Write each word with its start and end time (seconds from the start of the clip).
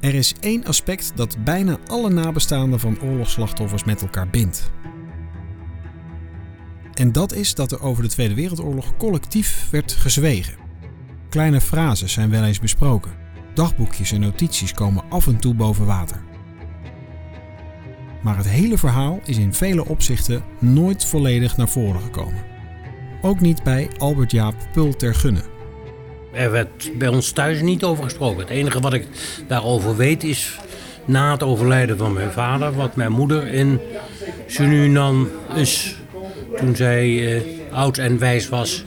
Er 0.00 0.14
is 0.14 0.34
één 0.40 0.64
aspect 0.64 1.12
dat 1.14 1.44
bijna 1.44 1.78
alle 1.86 2.10
nabestaanden 2.10 2.80
van 2.80 3.00
oorlogsslachtoffers 3.02 3.84
met 3.84 4.02
elkaar 4.02 4.28
bindt. 4.28 4.70
En 6.94 7.12
dat 7.12 7.32
is 7.32 7.54
dat 7.54 7.72
er 7.72 7.82
over 7.82 8.02
de 8.02 8.08
Tweede 8.08 8.34
Wereldoorlog 8.34 8.96
collectief 8.96 9.68
werd 9.70 9.92
gezwegen. 9.92 10.54
Kleine 11.28 11.60
frases 11.60 12.12
zijn 12.12 12.30
wel 12.30 12.44
eens 12.44 12.60
besproken. 12.60 13.12
Dagboekjes 13.54 14.12
en 14.12 14.20
notities 14.20 14.72
komen 14.72 15.04
af 15.08 15.26
en 15.26 15.38
toe 15.38 15.54
boven 15.54 15.86
water. 15.86 16.22
Maar 18.22 18.36
het 18.36 18.48
hele 18.48 18.78
verhaal 18.78 19.20
is 19.24 19.36
in 19.36 19.54
vele 19.54 19.86
opzichten 19.86 20.42
nooit 20.58 21.04
volledig 21.04 21.56
naar 21.56 21.68
voren 21.68 22.00
gekomen. 22.00 22.44
Ook 23.22 23.40
niet 23.40 23.62
bij 23.62 23.90
Albert 23.98 24.30
Jaap 24.30 24.54
Pul 24.72 24.96
ter 24.96 25.14
Gunne. 25.14 25.59
Er 26.32 26.50
werd 26.50 26.90
bij 26.98 27.08
ons 27.08 27.32
thuis 27.32 27.60
niet 27.60 27.84
over 27.84 28.04
gesproken. 28.04 28.40
Het 28.40 28.50
enige 28.50 28.80
wat 28.80 28.92
ik 28.92 29.06
daarover 29.48 29.96
weet 29.96 30.24
is 30.24 30.58
na 31.04 31.32
het 31.32 31.42
overlijden 31.42 31.98
van 31.98 32.12
mijn 32.12 32.32
vader, 32.32 32.72
wat 32.72 32.96
mijn 32.96 33.12
moeder 33.12 33.46
in 33.46 33.80
Suriname 34.46 35.28
is, 35.54 35.96
toen 36.56 36.76
zij 36.76 37.08
uh, 37.08 37.42
oud 37.72 37.98
en 37.98 38.18
wijs 38.18 38.48
was, 38.48 38.84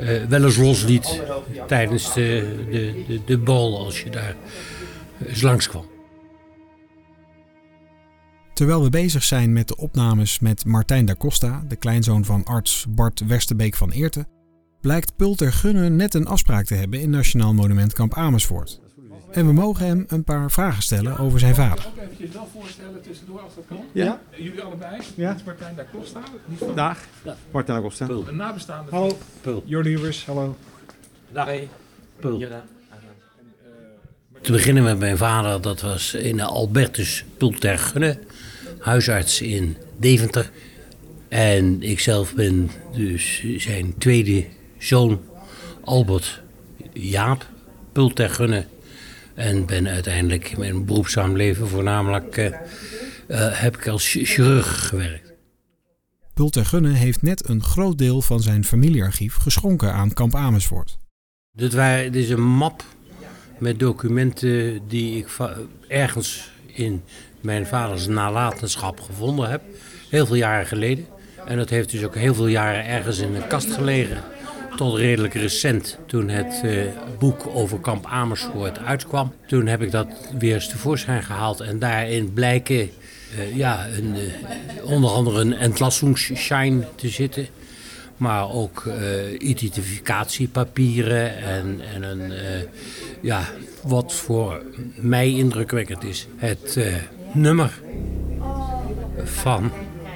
uh, 0.00 0.24
wel 0.24 0.44
eens 0.44 0.56
losliet 0.56 1.22
tijdens 1.66 2.14
de, 2.14 2.56
de, 2.70 3.04
de, 3.06 3.20
de 3.24 3.38
bal 3.38 3.84
als 3.84 4.00
je 4.00 4.10
daar 4.10 4.34
eens 5.26 5.42
langskwam. 5.42 5.84
Terwijl 8.52 8.82
we 8.82 8.90
bezig 8.90 9.22
zijn 9.22 9.52
met 9.52 9.68
de 9.68 9.76
opnames 9.76 10.38
met 10.38 10.64
Martijn 10.64 11.04
da 11.04 11.14
Costa, 11.14 11.64
de 11.68 11.76
kleinzoon 11.76 12.24
van 12.24 12.44
arts 12.44 12.86
Bart 12.88 13.26
Westerbeek 13.26 13.74
van 13.74 13.90
Eerten, 13.90 14.26
blijkt 14.80 15.16
Pulter 15.16 15.52
Gunne 15.52 15.88
net 15.88 16.14
een 16.14 16.26
afspraak 16.26 16.64
te 16.64 16.74
hebben 16.74 17.00
in 17.00 17.10
Nationaal 17.10 17.54
Monument 17.54 17.92
Kamp 17.92 18.14
Amersfoort. 18.14 18.80
En 19.30 19.46
we 19.46 19.52
mogen 19.52 19.86
hem 19.86 20.04
een 20.08 20.24
paar 20.24 20.50
vragen 20.50 20.82
stellen 20.82 21.18
over 21.18 21.38
zijn 21.38 21.54
vader. 21.54 21.86
Ik 21.94 22.02
even 22.02 22.14
je 22.18 22.28
wel 22.32 22.48
voorstellen 22.54 23.02
tussendoor 23.02 23.40
als 23.40 23.54
dat 23.54 23.64
kan. 23.68 23.84
Ja. 23.92 24.20
Jullie 24.36 24.62
allebei. 24.62 25.00
Ja. 25.14 25.30
Dit 25.30 25.40
is 25.40 25.44
Martijn 25.46 25.74
da 25.76 25.84
Costa. 25.92 26.20
Die 26.46 26.58
van 26.58 26.74
Dag. 26.74 26.98
Martijn. 27.50 27.82
Pul. 28.06 28.28
een 28.28 28.36
nabestaande. 28.36 28.90
Hallo. 28.90 29.18
Pul. 29.40 29.62
Jorlievers, 29.66 30.26
hallo. 30.26 30.56
Dag. 31.32 31.48
Pul. 32.20 32.44
Te 34.40 34.52
beginnen 34.52 34.82
met 34.82 34.98
mijn 34.98 35.16
vader, 35.16 35.60
dat 35.60 35.80
was 35.80 36.14
in 36.14 36.40
Albertus 36.40 37.24
Pultergunne, 37.36 38.18
huisarts 38.78 39.40
in 39.40 39.76
Deventer. 39.96 40.50
En 41.28 41.82
ikzelf 41.82 42.34
ben 42.34 42.70
dus 42.92 43.44
zijn 43.56 43.94
tweede 43.98 44.46
zoon, 44.78 45.20
Albert 45.84 46.42
Jaap 46.92 47.46
Pultergunne. 47.92 48.66
En 49.34 49.66
ben 49.66 49.88
uiteindelijk 49.88 50.50
in 50.50 50.58
mijn 50.58 50.84
beroepszaam 50.84 51.36
leven 51.36 51.68
voornamelijk 51.68 52.36
eh, 52.36 52.46
eh, 52.46 52.56
heb 53.60 53.76
ik 53.76 53.88
als 53.88 54.08
chirurg 54.22 54.88
gewerkt. 54.88 55.32
Pulter 56.34 56.66
Gunne 56.66 56.92
heeft 56.92 57.22
net 57.22 57.48
een 57.48 57.62
groot 57.62 57.98
deel 57.98 58.22
van 58.22 58.40
zijn 58.40 58.64
familiearchief 58.64 59.34
geschonken 59.34 59.92
aan 59.92 60.12
Kamp 60.12 60.34
Amersfoort. 60.34 60.98
Dit, 61.52 61.72
waren, 61.72 62.12
dit 62.12 62.22
is 62.22 62.30
een 62.30 62.42
map 62.42 62.84
met 63.58 63.78
documenten 63.78 64.80
die 64.88 65.18
ik 65.18 65.28
ergens 65.88 66.50
in 66.66 67.02
mijn 67.40 67.66
vaders 67.66 68.06
nalatenschap 68.06 69.00
gevonden 69.00 69.50
heb. 69.50 69.62
Heel 70.10 70.26
veel 70.26 70.36
jaren 70.36 70.66
geleden. 70.66 71.06
En 71.46 71.56
dat 71.56 71.68
heeft 71.68 71.90
dus 71.90 72.04
ook 72.04 72.14
heel 72.14 72.34
veel 72.34 72.46
jaren 72.46 72.86
ergens 72.86 73.18
in 73.18 73.34
een 73.34 73.46
kast 73.46 73.72
gelegen. 73.72 74.22
Tot 74.76 74.96
redelijk 74.96 75.34
recent, 75.34 75.98
toen 76.06 76.28
het 76.28 76.60
eh, 76.64 76.70
boek 77.18 77.46
over 77.46 77.78
kamp 77.78 78.06
Amersfoort 78.06 78.78
uitkwam. 78.78 79.32
Toen 79.46 79.66
heb 79.66 79.82
ik 79.82 79.90
dat 79.90 80.06
weer 80.38 80.54
eens 80.54 80.68
tevoorschijn 80.68 81.22
gehaald. 81.22 81.60
En 81.60 81.78
daarin 81.78 82.32
blijken 82.32 82.76
eh, 82.76 82.90
ja, 83.56 83.86
een, 83.86 84.14
eh, 84.14 84.90
onder 84.90 85.10
andere 85.10 85.40
een 85.40 85.54
entlassungsschein 85.54 86.84
te 86.94 87.08
zitten. 87.08 87.46
Maar 88.16 88.52
ook 88.52 88.90
identificatiepapieren 89.38 91.38
en, 91.38 91.80
en 91.94 92.02
een, 92.02 92.32
ja, 93.20 93.44
wat 93.82 94.14
voor 94.14 94.62
mij 94.94 95.30
indrukwekkend 95.30 96.04
is, 96.04 96.26
het 96.36 96.78
nummer 97.32 97.80
van 99.24 99.72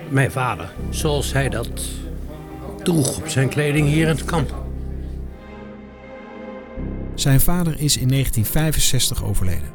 mijn 0.09 0.31
vader. 0.31 0.72
Zoals 0.91 1.32
hij 1.32 1.49
dat 1.49 1.69
droeg 2.82 3.16
op 3.16 3.28
zijn 3.28 3.48
kleding 3.48 3.88
hier 3.88 4.03
in 4.03 4.09
het 4.09 4.25
kamp. 4.25 4.54
Zijn 7.15 7.41
vader 7.41 7.72
is 7.81 7.97
in 7.97 8.09
1965 8.09 9.25
overleden. 9.25 9.70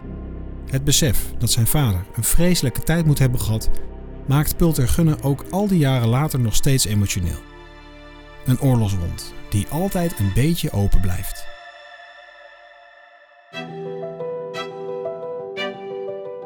Het 0.70 0.84
besef 0.84 1.34
dat 1.38 1.52
zijn 1.52 1.68
vader 1.68 2.06
een 2.16 2.24
vreselijke 2.24 2.84
tijd 2.84 3.06
moet 3.06 3.20
hebben 3.20 3.40
gehad, 3.40 3.70
maakt 4.26 4.58
Pulter 4.58 4.88
Gunne 4.88 5.18
ook 5.22 5.46
al 5.50 5.68
die 5.68 5.78
jaren 5.78 6.08
later 6.08 6.40
nog 6.40 6.56
steeds 6.56 6.86
emotioneel. 6.86 7.40
Een 8.46 8.62
oorlogswond 8.62 9.34
die 9.50 9.68
altijd 9.70 10.20
een 10.20 10.32
beetje 10.34 10.72
open 10.72 11.02
blijft. 11.02 11.46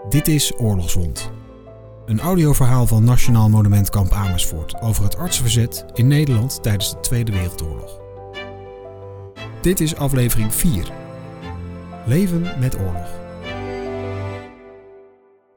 Dit 0.09 0.27
is 0.27 0.51
Oorlogswond. 0.57 1.40
Een 2.11 2.19
audioverhaal 2.19 2.87
van 2.87 3.03
Nationaal 3.03 3.49
Monument 3.49 3.89
Kamp 3.89 4.11
Amersfoort 4.11 4.81
over 4.81 5.03
het 5.03 5.17
artsenverzet 5.17 5.85
in 5.93 6.07
Nederland 6.07 6.63
tijdens 6.63 6.91
de 6.91 6.99
Tweede 6.99 7.31
Wereldoorlog. 7.31 7.99
Dit 9.61 9.79
is 9.79 9.95
aflevering 9.95 10.53
4. 10.53 10.91
Leven 12.05 12.41
met 12.59 12.79
oorlog. 12.79 13.19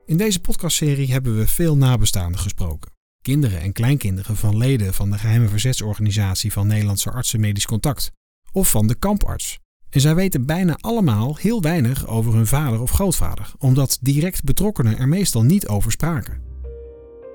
In 0.06 0.16
deze 0.16 0.41
podcastserie 0.41 1.12
hebben 1.12 1.37
we 1.37 1.47
veel 1.47 1.76
nabestaanden 1.76 2.41
gesproken. 2.41 2.92
Kinderen 3.22 3.60
en 3.60 3.72
kleinkinderen 3.72 4.36
van 4.36 4.56
leden 4.56 4.94
van 4.94 5.10
de 5.10 5.19
geheime 5.19 5.48
verzetsorganisatie 5.48 6.53
van 6.53 6.66
Nederlandse 6.66 7.10
Artsen 7.10 7.41
Medisch 7.41 7.66
Contact 7.66 8.10
of 8.53 8.71
van 8.71 8.86
de 8.86 8.94
kamparts. 8.94 9.59
En 9.91 10.00
zij 10.00 10.15
weten 10.15 10.47
bijna 10.47 10.76
allemaal 10.81 11.36
heel 11.36 11.62
weinig 11.62 12.06
over 12.06 12.34
hun 12.34 12.47
vader 12.47 12.81
of 12.81 12.91
grootvader, 12.91 13.53
omdat 13.59 13.98
direct 14.00 14.44
betrokkenen 14.44 14.98
er 14.98 15.09
meestal 15.09 15.42
niet 15.42 15.69
over 15.69 15.92
spraken. 15.92 16.44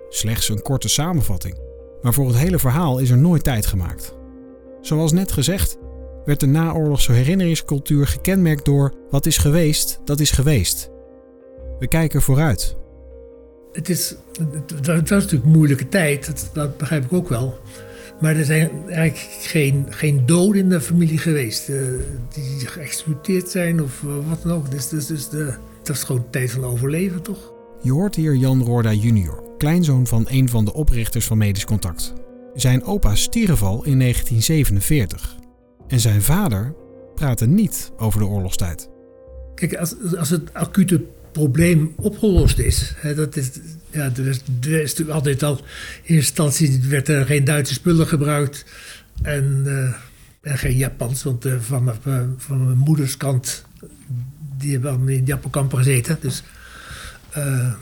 Slechts 0.09 0.50
een 0.50 0.62
korte 0.62 0.90
samenvatting, 0.90 1.58
maar 2.02 2.14
voor 2.14 2.28
het 2.28 2.38
hele 2.38 2.59
verhaal 2.59 3.00
is 3.00 3.09
er 3.09 3.18
nooit 3.18 3.44
tijd 3.44 3.66
gemaakt. 3.66 4.18
Zoals 4.81 5.12
net 5.12 5.31
gezegd, 5.31 5.78
werd 6.25 6.40
de 6.40 6.47
naoorlogse 6.47 7.12
herinneringscultuur 7.12 8.08
gekenmerkt 8.08 8.66
door 8.66 8.94
wat 9.09 9.25
is 9.25 9.38
geweest, 9.38 10.00
dat 10.06 10.19
is 10.19 10.31
geweest. 10.31 10.90
We 11.80 11.88
kijken 11.88 12.22
vooruit. 12.22 12.78
Het 13.72 13.90
is, 13.90 14.16
het, 14.72 14.88
was 14.88 15.09
natuurlijk 15.09 15.44
een 15.44 15.52
moeilijke 15.52 15.90
tijd, 15.90 16.25
dat, 16.25 16.50
dat 16.53 16.78
begrijp 16.78 17.03
ik 17.03 17.14
ook 17.14 17.30
wel. 17.30 17.59
Maar 18.22 18.36
er 18.36 18.46
zijn 18.46 18.69
eigenlijk 18.88 19.38
geen, 19.42 19.86
geen 19.90 20.25
doden 20.25 20.62
in 20.62 20.69
de 20.69 20.81
familie 20.81 21.18
geweest 21.18 21.69
eh, 21.69 21.75
die 22.34 22.68
geëxecuteerd 22.68 23.50
zijn 23.50 23.84
of 23.84 24.03
eh, 24.03 24.30
wat 24.30 24.42
dan 24.44 24.52
ook. 24.52 24.72
Dus, 24.72 24.90
dus, 24.90 25.06
dus 25.06 25.30
de, 25.30 25.53
dat 25.84 25.96
is 25.96 26.03
gewoon 26.03 26.25
tijd 26.30 26.52
van 26.52 26.64
overleven, 26.64 27.22
toch? 27.22 27.53
Je 27.81 27.92
hoort 27.92 28.16
hier 28.16 28.36
Jan 28.36 28.64
Roorda 28.64 28.94
junior, 28.94 29.44
kleinzoon 29.59 30.08
van 30.08 30.25
een 30.30 30.50
van 30.50 30.66
de 30.66 30.74
oprichters 30.74 31.25
van 31.25 31.38
Medisch 31.38 31.66
Contact. 31.66 32.14
Zijn 32.53 32.84
opa 32.84 33.16
stierf 33.16 33.62
al 33.64 33.84
in 33.86 34.00
1947. 34.00 35.36
En 35.88 36.00
zijn 36.00 36.22
vader 36.22 36.74
praatte 37.16 37.46
niet 37.47 37.92
over 37.98 38.19
de 38.19 38.25
oorlogstijd. 38.25 38.90
Kijk, 39.56 39.75
als, 39.75 39.96
als 40.18 40.30
het 40.30 40.53
acute 40.53 41.02
probleem 41.31 41.94
opgelost 41.96 42.59
is, 42.59 42.96
dat 43.16 43.36
is, 43.36 43.52
ja, 43.92 44.12
er, 44.18 44.28
is, 44.28 44.42
natuurlijk 44.62 45.09
altijd 45.09 45.44
al 45.44 45.62
in 46.03 46.16
instantie 46.16 46.81
werd 46.90 47.08
er 47.08 47.25
geen 47.25 47.44
Duitse 47.44 47.74
spullen 47.74 48.08
gebruikt 48.08 48.66
en, 49.22 49.62
eh, 49.66 50.52
en 50.52 50.58
geen 50.58 50.78
Japans, 50.78 51.24
want 51.24 51.46
eh, 51.46 51.53
van, 51.59 51.84
mijn- 51.84 52.34
van 52.38 52.78
moeders 52.78 53.18
kant, 53.18 53.66
die 54.58 54.72
hebben 54.72 54.89
allemaal 54.89 55.07
in 55.07 55.25
Japankampen 55.25 55.78
gezeten, 55.78 56.18
dus 56.22 56.44
eh, 57.30 57.74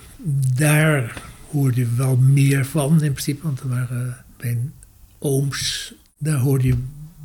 daar 0.56 1.22
hoorde 1.52 1.80
je 1.80 1.88
wel 1.96 2.18
meer 2.18 2.66
van 2.66 2.92
in 2.92 3.12
principe, 3.12 3.44
want 3.44 3.60
er 3.60 3.70
waren 3.70 4.08
eh, 4.08 4.14
mijn 4.44 4.74
ooms, 5.20 5.94
daar 6.18 6.40
hoorde 6.40 6.68
je 6.68 6.78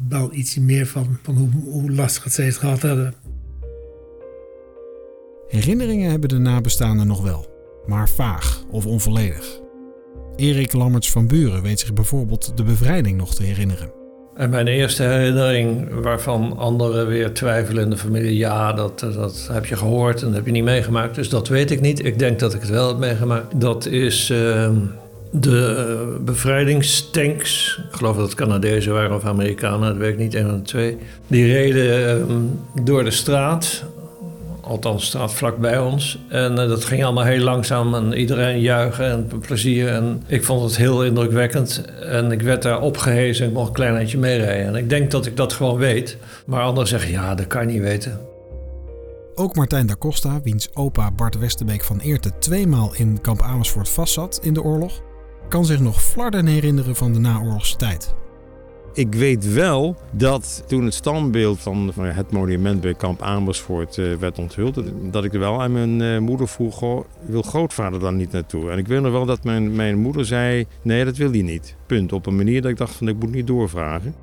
wel 0.09 0.35
iets 0.35 0.59
meer 0.59 0.87
van, 0.87 1.19
van 1.23 1.37
hoe, 1.37 1.51
hoe 1.51 1.93
lastig 1.93 2.25
het 2.25 2.37
het 2.37 2.57
gehad 2.57 2.83
hadden. 2.83 3.15
Herinneringen 5.49 6.11
hebben 6.11 6.29
de 6.29 6.39
nabestaanden 6.39 7.07
nog 7.07 7.23
wel, 7.23 7.47
maar 7.87 8.09
vaag 8.09 8.65
of 8.71 8.87
onvolledig. 8.87 9.61
Erik 10.37 10.73
Lammerts 10.73 11.11
van 11.11 11.27
Buren 11.27 11.63
weet 11.63 11.81
zich 11.81 11.93
bijvoorbeeld 11.93 12.57
de 12.57 12.63
bevrijding 12.63 13.17
nog 13.17 13.35
te 13.35 13.43
herinneren. 13.43 14.02
En 14.35 14.51
mijn 14.51 14.67
eerste 14.67 15.03
herinnering, 15.03 15.89
waarvan 16.03 16.57
anderen 16.57 17.07
weer 17.07 17.33
twijfelen 17.33 17.85
in 17.85 17.91
de 17.91 17.97
familie, 17.97 18.37
ja, 18.37 18.73
dat, 18.73 19.01
dat 19.01 19.49
heb 19.53 19.67
je 19.67 19.77
gehoord 19.77 20.21
en 20.21 20.27
dat 20.27 20.37
heb 20.37 20.47
je 20.47 20.53
niet 20.53 20.65
meegemaakt. 20.65 21.15
Dus 21.15 21.29
dat 21.29 21.49
weet 21.49 21.71
ik 21.71 21.81
niet. 21.81 22.05
Ik 22.05 22.19
denk 22.19 22.39
dat 22.39 22.55
ik 22.55 22.61
het 22.61 22.71
wel 22.71 22.89
heb 22.89 22.99
meegemaakt. 22.99 23.61
Dat 23.61 23.87
is 23.87 24.31
ehm, 24.31 24.75
de 25.31 25.87
eh, 25.89 26.25
bevrijdingstanks. 26.25 27.81
Ik 27.91 27.97
geloof 27.97 28.17
dat 28.17 28.25
het 28.25 28.35
Canadezen 28.35 28.93
waren 28.93 29.17
of 29.17 29.25
Amerikanen, 29.25 29.89
dat 29.89 29.97
weet 29.97 30.13
ik 30.13 30.19
niet, 30.19 30.35
een 30.35 30.47
van 30.47 30.57
de 30.57 30.63
twee. 30.63 30.99
Die 31.27 31.53
reden 31.53 32.09
ehm, 32.09 32.85
door 32.85 33.05
de 33.05 33.11
straat 33.11 33.85
Althans, 34.63 35.07
staat 35.07 35.33
vlak 35.33 35.59
bij 35.59 35.79
ons. 35.79 36.19
En 36.29 36.59
eh, 36.59 36.69
dat 36.69 36.85
ging 36.85 37.05
allemaal 37.05 37.25
heel 37.25 37.45
langzaam 37.45 37.95
en 37.95 38.13
iedereen 38.13 38.61
juichen 38.61 39.11
en 39.11 39.41
plezier. 39.41 39.89
En 39.89 40.23
ik 40.27 40.45
vond 40.45 40.63
het 40.63 40.77
heel 40.77 41.05
indrukwekkend. 41.05 41.85
En 42.01 42.33
ik 42.33 42.43
werd 42.43 42.63
daar 42.63 42.81
opgehezen 42.81 43.45
en 43.45 43.51
ik 43.51 43.57
mocht 43.57 43.69
een 43.69 43.75
klein 43.75 43.97
eindje 43.97 44.19
meerijden. 44.19 44.67
En 44.67 44.75
ik 44.75 44.89
denk 44.89 45.11
dat 45.11 45.27
ik 45.27 45.37
dat 45.37 45.53
gewoon 45.53 45.79
weet. 45.79 46.17
Maar 46.47 46.63
anderen 46.63 46.89
zeggen, 46.89 47.11
ja, 47.11 47.35
dat 47.35 47.47
kan 47.47 47.67
je 47.67 47.73
niet 47.73 47.83
weten. 47.83 48.21
Ook 49.35 49.55
Martijn 49.55 49.87
da 49.87 49.97
Costa, 49.97 50.41
wiens 50.43 50.75
opa 50.75 51.11
Bart 51.11 51.39
Westerbeek 51.39 51.85
van 51.85 51.99
Eerten 51.99 52.33
tweemaal 52.39 52.95
in 52.95 53.21
kamp 53.21 53.43
Amersfoort 53.43 53.89
vastzat 53.89 54.41
in 54.43 54.55
de 54.55 54.63
oorlog, 54.63 55.01
kan 55.49 55.65
zich 55.65 55.81
nog 55.81 56.03
flarden 56.03 56.47
herinneren 56.47 56.97
van 56.97 57.13
de 57.13 57.19
naoorlogse 57.19 57.77
tijd. 57.77 58.15
Ik 58.95 59.15
weet 59.15 59.53
wel 59.53 59.97
dat 60.11 60.65
toen 60.67 60.85
het 60.85 60.95
standbeeld 60.95 61.61
van, 61.61 61.93
het 61.97 62.31
monument 62.31 62.81
bij 62.81 62.95
kamp 62.95 63.23
Amersfoort 63.23 63.97
uh, 63.97 64.17
werd 64.17 64.39
onthuld, 64.39 64.83
dat 65.11 65.25
ik 65.25 65.33
er 65.33 65.39
wel 65.39 65.63
aan 65.63 65.73
mijn 65.73 66.01
uh, 66.01 66.19
moeder 66.19 66.49
vroeg, 66.49 66.75
goh, 66.75 67.05
wil 67.27 67.43
grootvader 67.43 68.01
dan 68.01 68.17
niet 68.17 68.33
naartoe? 68.33 68.71
En 68.71 68.79
ik 68.79 68.87
weet 68.87 69.01
nog 69.01 69.13
wel 69.13 69.27
dat 69.27 69.45
mijn, 69.45 69.75
mijn 69.77 69.99
moeder 69.99 70.25
zei, 70.25 70.67
nee 70.83 71.05
dat 71.05 71.17
wil 71.17 71.31
hij 71.31 71.43
niet. 71.43 71.77
Punt. 71.87 72.13
Op 72.13 72.27
een 72.27 72.37
manier 72.37 72.63
dat 72.63 72.71
ik 72.71 72.77
dacht 72.77 72.95
van 72.95 73.09
ik 73.09 73.19
moet 73.19 73.33
niet 73.33 73.47
doorvragen. 73.47 74.15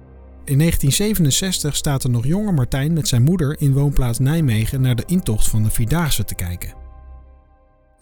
In 0.45 0.57
1967 0.57 1.75
staat 1.75 2.03
er 2.03 2.09
nog 2.09 2.25
jonge 2.25 2.51
Martijn 2.51 2.93
met 2.93 3.07
zijn 3.07 3.23
moeder 3.23 3.55
in 3.59 3.73
woonplaats 3.73 4.19
Nijmegen 4.19 4.81
naar 4.81 4.95
de 4.95 5.03
intocht 5.07 5.47
van 5.47 5.63
de 5.63 5.69
Vierdaagse 5.69 6.25
te 6.25 6.35
kijken. 6.35 6.73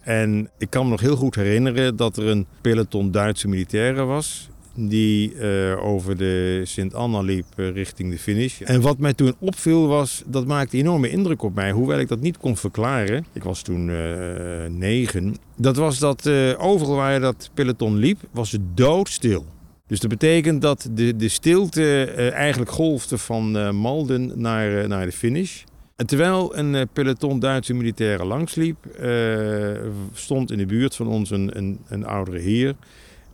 En 0.01 0.49
ik 0.57 0.69
kan 0.69 0.83
me 0.83 0.89
nog 0.89 1.01
heel 1.01 1.15
goed 1.15 1.35
herinneren 1.35 1.95
dat 1.95 2.17
er 2.17 2.27
een 2.27 2.47
peloton 2.61 3.11
Duitse 3.11 3.47
militairen 3.47 4.07
was 4.07 4.49
die 4.79 5.33
uh, 5.33 5.85
over 5.85 6.17
de 6.17 6.61
Sint-Anna 6.63 7.21
liep 7.21 7.45
uh, 7.55 7.69
richting 7.69 8.11
de 8.11 8.17
finish. 8.17 8.61
En 8.61 8.81
wat 8.81 8.97
mij 8.97 9.13
toen 9.13 9.35
opviel 9.39 9.87
was, 9.87 10.23
dat 10.25 10.45
maakte 10.45 10.77
enorme 10.77 11.09
indruk 11.09 11.43
op 11.43 11.55
mij, 11.55 11.71
hoewel 11.71 11.99
ik 11.99 12.07
dat 12.07 12.19
niet 12.19 12.37
kon 12.37 12.57
verklaren. 12.57 13.25
Ik 13.33 13.43
was 13.43 13.61
toen 13.61 13.87
uh, 13.87 13.97
negen. 14.69 15.35
Dat 15.55 15.75
was 15.75 15.99
dat 15.99 16.29
overal 16.57 16.95
waar 16.95 17.19
dat 17.19 17.49
peloton 17.53 17.95
liep, 17.95 18.19
was 18.31 18.51
het 18.51 18.61
doodstil. 18.73 19.45
Dus 19.87 19.99
dat 19.99 20.09
betekent 20.09 20.61
dat 20.61 20.89
de, 20.91 21.15
de 21.15 21.27
stilte 21.27 22.03
eigenlijk 22.33 22.71
golfde 22.71 23.17
van 23.17 23.75
Malden 23.75 24.31
naar, 24.35 24.87
naar 24.87 25.05
de 25.05 25.11
finish. 25.11 25.63
En 25.95 26.05
terwijl 26.05 26.57
een 26.57 26.87
peloton 26.93 27.39
Duitse 27.39 27.73
militairen 27.73 28.25
langsliep, 28.25 28.77
stond 30.13 30.51
in 30.51 30.57
de 30.57 30.65
buurt 30.65 30.95
van 30.95 31.07
ons 31.07 31.29
een, 31.29 31.57
een, 31.57 31.79
een 31.87 32.05
oudere 32.05 32.39
heer 32.39 32.75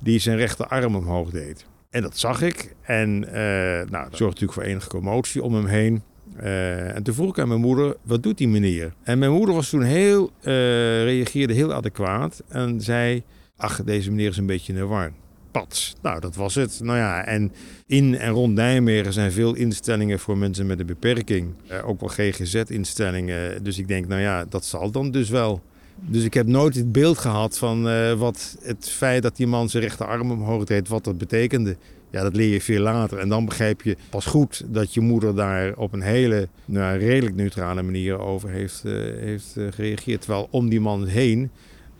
die 0.03 0.19
zijn 0.19 0.37
rechterarm 0.37 0.95
omhoog 0.95 1.29
deed. 1.29 1.65
En 1.89 2.01
dat 2.01 2.17
zag 2.17 2.41
ik. 2.41 2.75
En 2.81 3.23
uh, 3.23 3.31
nou, 3.31 4.07
zorgde 4.09 4.23
natuurlijk 4.23 4.53
voor 4.53 4.63
enige 4.63 4.89
commotie 4.89 5.43
om 5.43 5.53
hem 5.53 5.65
heen. 5.65 6.01
Uh, 6.37 6.95
en 6.95 7.03
toen 7.03 7.13
vroeg 7.13 7.29
ik 7.29 7.39
aan 7.39 7.47
mijn 7.47 7.59
moeder, 7.59 7.95
wat 8.01 8.23
doet 8.23 8.37
die 8.37 8.47
meneer? 8.47 8.93
En 9.03 9.19
mijn 9.19 9.31
moeder 9.31 9.55
was 9.55 9.69
toen 9.69 9.81
heel, 9.81 10.31
uh, 10.41 11.03
reageerde 11.03 11.53
heel 11.53 11.73
adequaat 11.73 12.43
en 12.47 12.81
zei, 12.81 13.23
ach, 13.57 13.83
deze 13.83 14.09
meneer 14.09 14.29
is 14.29 14.37
een 14.37 14.45
beetje 14.45 14.73
in 14.73 14.79
de 14.79 14.85
war. 14.85 15.11
Pats. 15.51 15.95
Nou, 16.01 16.19
dat 16.19 16.35
was 16.35 16.55
het. 16.55 16.79
Nou 16.81 16.97
ja, 16.97 17.25
en 17.25 17.51
in 17.85 18.17
en 18.17 18.31
rond 18.31 18.53
Nijmegen 18.53 19.13
zijn 19.13 19.31
veel 19.31 19.53
instellingen 19.53 20.19
voor 20.19 20.37
mensen 20.37 20.65
met 20.65 20.79
een 20.79 20.85
beperking. 20.85 21.53
ook 21.85 21.99
wel 21.99 22.09
GGZ-instellingen. 22.09 23.63
Dus 23.63 23.77
ik 23.77 23.87
denk, 23.87 24.07
nou 24.07 24.21
ja, 24.21 24.45
dat 24.45 24.65
zal 24.65 24.91
dan 24.91 25.11
dus 25.11 25.29
wel. 25.29 25.61
Dus 25.99 26.23
ik 26.23 26.33
heb 26.33 26.47
nooit 26.47 26.75
het 26.75 26.91
beeld 26.91 27.17
gehad 27.17 27.57
van 27.57 27.87
uh, 27.87 28.13
wat 28.13 28.57
het 28.61 28.89
feit 28.89 29.23
dat 29.23 29.35
die 29.35 29.47
man 29.47 29.69
zijn 29.69 29.83
rechterarm 29.83 30.31
omhoog 30.31 30.63
deed, 30.63 30.87
wat 30.87 31.03
dat 31.03 31.17
betekende. 31.17 31.77
Ja, 32.09 32.21
dat 32.21 32.35
leer 32.35 32.53
je 32.53 32.61
veel 32.61 32.81
later. 32.81 33.17
En 33.17 33.29
dan 33.29 33.45
begrijp 33.45 33.81
je 33.81 33.97
pas 34.09 34.25
goed 34.25 34.63
dat 34.67 34.93
je 34.93 35.01
moeder 35.01 35.35
daar 35.35 35.75
op 35.75 35.93
een 35.93 36.01
hele, 36.01 36.47
nou, 36.65 36.97
redelijk 36.97 37.35
neutrale 37.35 37.81
manier 37.81 38.19
over 38.19 38.49
heeft, 38.49 38.83
uh, 38.85 38.93
heeft 39.19 39.55
uh, 39.57 39.71
gereageerd. 39.71 40.21
Terwijl 40.21 40.47
om 40.51 40.69
die 40.69 40.79
man 40.79 41.05
heen 41.05 41.51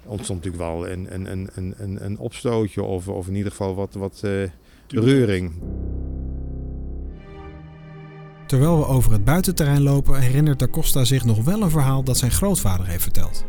ontstond 0.06 0.44
natuurlijk 0.44 0.72
wel 0.72 0.90
een, 0.90 1.08
een, 1.14 1.50
een, 1.54 1.74
een, 1.78 2.06
een 2.06 2.18
opstootje 2.18 2.84
of, 2.84 3.08
of 3.08 3.28
in 3.28 3.36
ieder 3.36 3.52
geval 3.52 3.76
wat, 3.76 3.94
wat 3.94 4.24
reuring. 4.88 5.52
Terwijl 8.48 8.78
we 8.78 8.86
over 8.86 9.12
het 9.12 9.24
buitenterrein 9.24 9.82
lopen, 9.82 10.20
herinnert 10.20 10.60
Da 10.60 10.68
Costa 10.68 11.04
zich 11.04 11.26
nog 11.26 11.44
wel 11.44 11.62
een 11.62 11.70
verhaal 11.70 12.04
dat 12.04 12.18
zijn 12.18 12.32
grootvader 12.32 12.88
heeft 12.88 13.04
verteld 13.04 13.46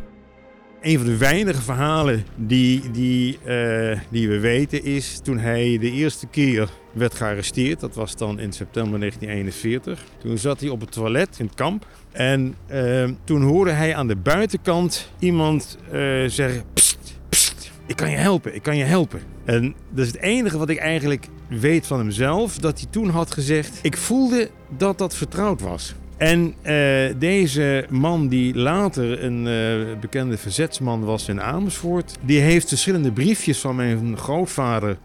een 0.84 0.98
van 0.98 1.06
de 1.06 1.16
weinige 1.16 1.62
verhalen 1.62 2.24
die, 2.36 2.90
die, 2.90 3.38
uh, 3.46 3.98
die 4.10 4.28
we 4.28 4.38
weten 4.40 4.84
is 4.84 5.20
toen 5.22 5.38
hij 5.38 5.78
de 5.78 5.90
eerste 5.90 6.26
keer 6.26 6.70
werd 6.92 7.14
gearresteerd. 7.14 7.80
Dat 7.80 7.94
was 7.94 8.16
dan 8.16 8.38
in 8.38 8.52
september 8.52 8.98
1941. 8.98 10.04
Toen 10.18 10.38
zat 10.38 10.60
hij 10.60 10.68
op 10.68 10.80
het 10.80 10.92
toilet 10.92 11.38
in 11.38 11.46
het 11.46 11.54
kamp. 11.54 11.86
En 12.12 12.54
uh, 12.70 13.10
toen 13.24 13.42
hoorde 13.42 13.70
hij 13.70 13.94
aan 13.94 14.06
de 14.06 14.16
buitenkant 14.16 15.10
iemand 15.18 15.78
uh, 15.92 16.24
zeggen: 16.26 16.64
pst, 16.74 17.72
ik 17.86 17.96
kan 17.96 18.10
je 18.10 18.16
helpen, 18.16 18.54
ik 18.54 18.62
kan 18.62 18.76
je 18.76 18.84
helpen. 18.84 19.20
En 19.44 19.74
dat 19.90 20.04
is 20.06 20.12
het 20.12 20.20
enige 20.20 20.58
wat 20.58 20.68
ik 20.68 20.78
eigenlijk 20.78 21.28
weet 21.48 21.86
van 21.86 21.98
hemzelf. 21.98 22.58
Dat 22.58 22.78
hij 22.78 22.88
toen 22.90 23.08
had 23.08 23.32
gezegd: 23.32 23.78
Ik 23.82 23.96
voelde 23.96 24.50
dat 24.76 24.98
dat 24.98 25.16
vertrouwd 25.16 25.60
was. 25.60 25.94
En 26.16 26.54
uh, 26.62 27.14
deze 27.18 27.86
man, 27.90 28.28
die 28.28 28.54
later 28.54 29.24
een 29.24 29.46
uh, 29.46 29.98
bekende 30.00 30.38
verzetsman 30.38 31.04
was 31.04 31.28
in 31.28 31.40
Amersfoort, 31.40 32.16
die 32.20 32.40
heeft 32.40 32.68
verschillende 32.68 33.12
briefjes 33.12 33.60
van 33.60 33.76
mijn 33.76 34.18
grootvader 34.18 34.96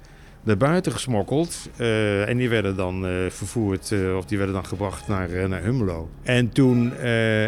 naar 0.44 0.58
buiten 0.58 0.92
gesmokkeld. 0.92 1.70
Uh, 1.78 2.30
en 2.30 2.38
die 2.38 2.50
werden 2.50 2.76
dan 2.76 3.06
vervoerd, 3.30 3.94
of 4.18 4.26
die 4.26 4.38
werden 4.38 4.56
dan 4.56 4.66
gebracht 4.66 5.08
naar, 5.08 5.50
naar 5.50 5.64
Hummelo. 5.64 6.10
En 6.24 6.50
toen 6.50 6.92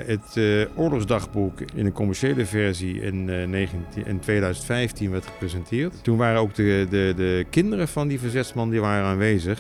het 0.06 0.40
oorlogsdagboek 0.76 1.62
in 1.76 1.86
een 1.86 1.92
commerciële 1.92 2.46
versie 2.46 3.02
in, 3.02 3.26
19, 3.26 4.06
in 4.06 4.20
2015 4.20 5.12
werd 5.12 5.26
gepresenteerd, 5.26 6.04
toen 6.04 6.18
waren 6.18 6.40
ook 6.40 6.56
de, 6.56 6.88
de, 6.90 7.14
de 7.16 7.46
kinderen 7.50 7.88
van 7.88 8.08
die 8.08 8.20
verzetsman 8.20 8.70
die 8.70 8.82
waren 8.82 9.06
aanwezig. 9.06 9.60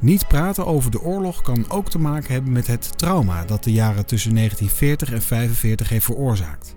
Niet 0.00 0.28
praten 0.28 0.66
over 0.66 0.90
de 0.90 1.00
oorlog 1.00 1.42
kan 1.42 1.70
ook 1.70 1.90
te 1.90 1.98
maken 1.98 2.32
hebben 2.32 2.52
met 2.52 2.66
het 2.66 2.98
trauma 2.98 3.44
dat 3.44 3.64
de 3.64 3.72
jaren 3.72 4.06
tussen 4.06 4.34
1940 4.34 5.08
en 5.08 5.14
1945 5.14 5.88
heeft 5.88 6.04
veroorzaakt. 6.04 6.74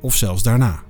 Of 0.00 0.14
zelfs 0.14 0.42
daarna. 0.42 0.82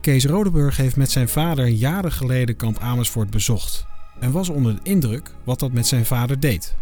Kees 0.00 0.24
Rodeburg 0.24 0.76
heeft 0.76 0.96
met 0.96 1.10
zijn 1.10 1.28
vader 1.28 1.66
jaren 1.66 2.12
geleden 2.12 2.56
kamp 2.56 2.78
Amersfoort 2.78 3.30
bezocht 3.30 3.86
en 4.20 4.30
was 4.32 4.48
onder 4.48 4.74
de 4.74 4.80
indruk 4.82 5.30
wat 5.44 5.58
dat 5.58 5.72
met 5.72 5.86
zijn 5.86 6.04
vader 6.06 6.40
deed. 6.40 6.74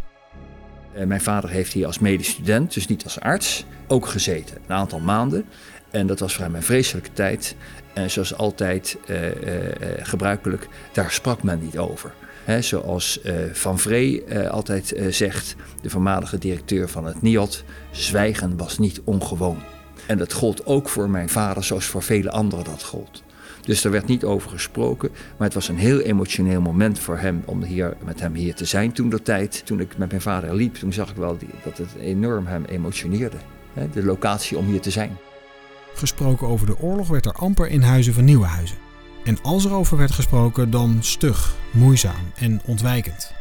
Eh, 0.92 1.06
mijn 1.06 1.20
vader 1.20 1.50
heeft 1.50 1.72
hier 1.72 1.86
als 1.86 1.98
medisch 1.98 2.28
student, 2.28 2.74
dus 2.74 2.86
niet 2.86 3.04
als 3.04 3.20
arts, 3.20 3.64
ook 3.86 4.06
gezeten. 4.06 4.56
Een 4.66 4.76
aantal 4.76 5.00
maanden. 5.00 5.44
En 5.90 6.06
dat 6.06 6.20
was 6.20 6.34
voor 6.34 6.44
hem 6.44 6.54
een 6.54 6.62
vreselijke 6.62 7.12
tijd. 7.12 7.56
En 7.94 8.10
zoals 8.10 8.36
altijd 8.36 8.98
uh, 9.06 9.24
uh, 9.24 9.32
gebruikelijk, 9.98 10.68
daar 10.92 11.10
sprak 11.10 11.42
men 11.42 11.60
niet 11.62 11.78
over 11.78 12.14
zoals 12.60 13.20
uh, 13.24 13.32
Van 13.52 13.78
Vree 13.78 14.24
uh, 14.26 14.48
altijd 14.48 14.96
uh, 14.96 15.12
zegt, 15.12 15.56
de 15.82 15.90
voormalige 15.90 16.38
directeur 16.38 16.88
van 16.88 17.04
het 17.04 17.22
NIOD, 17.22 17.64
zwijgen 17.90 18.56
was 18.56 18.78
niet 18.78 19.00
ongewoon. 19.04 19.62
En 20.06 20.18
dat 20.18 20.32
gold 20.32 20.66
ook 20.66 20.88
voor 20.88 21.10
mijn 21.10 21.28
vader, 21.28 21.64
zoals 21.64 21.84
voor 21.84 22.02
vele 22.02 22.30
anderen 22.30 22.64
dat 22.64 22.82
gold. 22.82 23.22
Dus 23.62 23.84
er 23.84 23.90
werd 23.90 24.06
niet 24.06 24.24
over 24.24 24.50
gesproken, 24.50 25.10
maar 25.10 25.46
het 25.46 25.54
was 25.54 25.68
een 25.68 25.78
heel 25.78 26.00
emotioneel 26.00 26.60
moment 26.60 26.98
voor 26.98 27.18
hem 27.18 27.42
om 27.44 27.62
hier, 27.62 27.96
met 28.04 28.20
hem 28.20 28.34
hier 28.34 28.54
te 28.54 28.64
zijn 28.64 28.92
toen 28.92 29.08
de 29.08 29.22
tijd. 29.22 29.62
Toen 29.64 29.80
ik 29.80 29.98
met 29.98 30.08
mijn 30.08 30.20
vader 30.20 30.54
liep, 30.54 30.74
toen 30.74 30.92
zag 30.92 31.10
ik 31.10 31.16
wel 31.16 31.38
dat 31.64 31.78
het 31.78 31.94
enorm 32.00 32.46
hem 32.46 32.64
emotioneerde. 32.64 33.36
De 33.92 34.04
locatie 34.04 34.58
om 34.58 34.66
hier 34.66 34.80
te 34.80 34.90
zijn. 34.90 35.16
Gesproken 35.94 36.46
over 36.46 36.66
de 36.66 36.78
oorlog 36.78 37.08
werd 37.08 37.26
er 37.26 37.32
amper 37.32 37.68
in 37.68 37.82
Huizen 37.82 38.14
van 38.14 38.24
Nieuwenhuizen. 38.24 38.85
En 39.26 39.38
als 39.42 39.64
er 39.64 39.72
over 39.72 39.96
werd 39.96 40.10
gesproken, 40.10 40.70
dan 40.70 40.96
stug, 41.00 41.54
moeizaam 41.70 42.32
en 42.36 42.60
ontwijkend. 42.64 43.32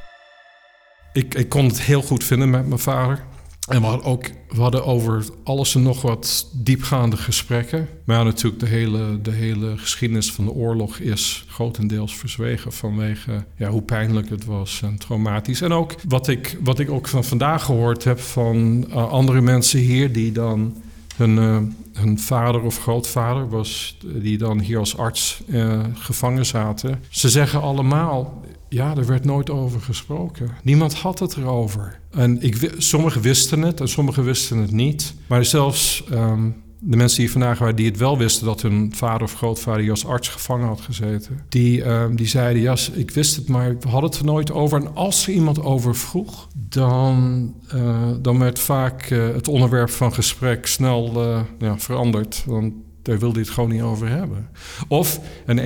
Ik, 1.14 1.34
ik 1.34 1.50
kon 1.50 1.66
het 1.66 1.82
heel 1.82 2.02
goed 2.02 2.24
vinden 2.24 2.50
met 2.50 2.68
mijn 2.68 2.80
vader. 2.80 3.24
En 3.68 3.82
we 3.82 3.88
hadden, 3.88 4.06
ook, 4.06 4.30
we 4.50 4.62
hadden 4.62 4.86
over 4.86 5.26
alles 5.44 5.76
en 5.76 5.84
nog 5.84 6.02
wat 6.02 6.50
diepgaande 6.54 7.18
gesprekken. 7.18 7.88
Maar 8.06 8.26
natuurlijk, 8.26 8.60
de 8.60 8.70
hele, 8.70 9.22
de 9.22 9.32
hele 9.32 9.78
geschiedenis 9.78 10.32
van 10.32 10.46
de 10.46 10.52
oorlog 10.52 10.98
is 10.98 11.46
grotendeels 11.48 12.16
verzwegen 12.16 12.74
vanwege 12.74 13.46
ja, 13.56 13.70
hoe 13.70 13.82
pijnlijk 13.82 14.30
het 14.30 14.46
was 14.46 14.82
en 14.84 14.98
traumatisch. 14.98 15.62
En 15.62 15.72
ook 15.72 15.96
wat 16.08 16.28
ik, 16.28 16.58
wat 16.64 16.80
ik 16.80 16.90
ook 16.90 17.08
van 17.08 17.24
vandaag 17.24 17.64
gehoord 17.64 18.04
heb 18.04 18.20
van 18.20 18.86
uh, 18.90 19.10
andere 19.10 19.42
mensen 19.42 19.80
hier 19.80 20.12
die 20.12 20.32
dan 20.32 20.76
hun, 21.16 21.38
uh, 21.38 21.58
hun 21.94 22.20
vader 22.20 22.62
of 22.62 22.80
grootvader 22.80 23.50
was, 23.50 23.98
die 24.06 24.38
dan 24.38 24.60
hier 24.60 24.80
als 24.80 24.98
arts 24.98 25.42
uh, 25.48 25.84
gevangen 25.94 26.46
zaten. 26.46 27.00
Ze 27.10 27.30
zeggen 27.30 27.62
allemaal, 27.62 28.44
ja, 28.70 28.96
er 28.96 29.06
werd 29.06 29.26
nooit 29.26 29.50
over 29.50 29.82
gesproken. 29.82 30.50
Niemand 30.64 30.94
had 30.94 31.20
het 31.20 31.38
erover. 31.38 32.00
En 32.12 32.42
ik, 32.42 32.74
sommigen 32.78 33.22
wisten 33.22 33.62
het 33.62 33.80
en 33.80 33.88
sommigen 33.88 34.24
wisten 34.24 34.58
het 34.58 34.72
niet. 34.72 35.16
Maar 35.28 35.46
zelfs 35.46 36.04
um, 36.12 36.64
de 36.88 36.98
mensen 36.98 37.20
die 37.20 37.32
vandaag 37.32 37.60
waren, 37.60 37.76
die 37.76 37.86
het 37.86 37.98
wel 37.98 38.18
wisten 38.18 38.46
dat 38.46 38.62
hun 38.62 38.92
vader 38.96 39.24
of 39.24 39.34
grootvader 39.34 39.82
hier 39.82 39.92
als 39.92 40.06
arts 40.06 40.30
gevangen 40.30 40.68
had 40.68 40.82
gezeten, 40.82 41.40
die, 41.50 41.84
ehm, 41.84 42.16
die 42.16 42.28
zeiden: 42.28 42.62
Ja, 42.62 42.76
ik 42.94 43.12
wist 43.12 43.36
het, 43.36 43.48
maar 43.48 43.78
we 43.80 43.88
hadden 43.88 44.10
het 44.10 44.20
er 44.20 44.26
nooit 44.26 44.52
over. 44.52 44.80
En 44.82 44.96
als 44.96 45.28
er 45.28 45.34
iemand 45.34 45.62
over 45.62 45.96
vroeg, 45.96 46.48
dan, 46.56 47.54
uh, 47.76 48.12
dan 48.22 48.40
werd 48.40 48.60
vaak 48.60 49.10
uh, 49.10 49.34
het 49.34 49.48
onderwerp 49.48 49.90
van 49.90 50.14
gesprek 50.14 50.66
snel 50.66 51.28
uh, 51.28 51.40
ja, 51.60 51.78
veranderd. 51.78 52.44
Want 52.46 52.74
daar 53.02 53.20
wilde 53.20 53.34
hij 53.34 53.44
het 53.44 53.54
gewoon 53.54 53.70
niet 53.70 53.82
over 53.82 54.10
hebben. 54.10 54.50
Of, 54.88 55.20
en 55.46 55.60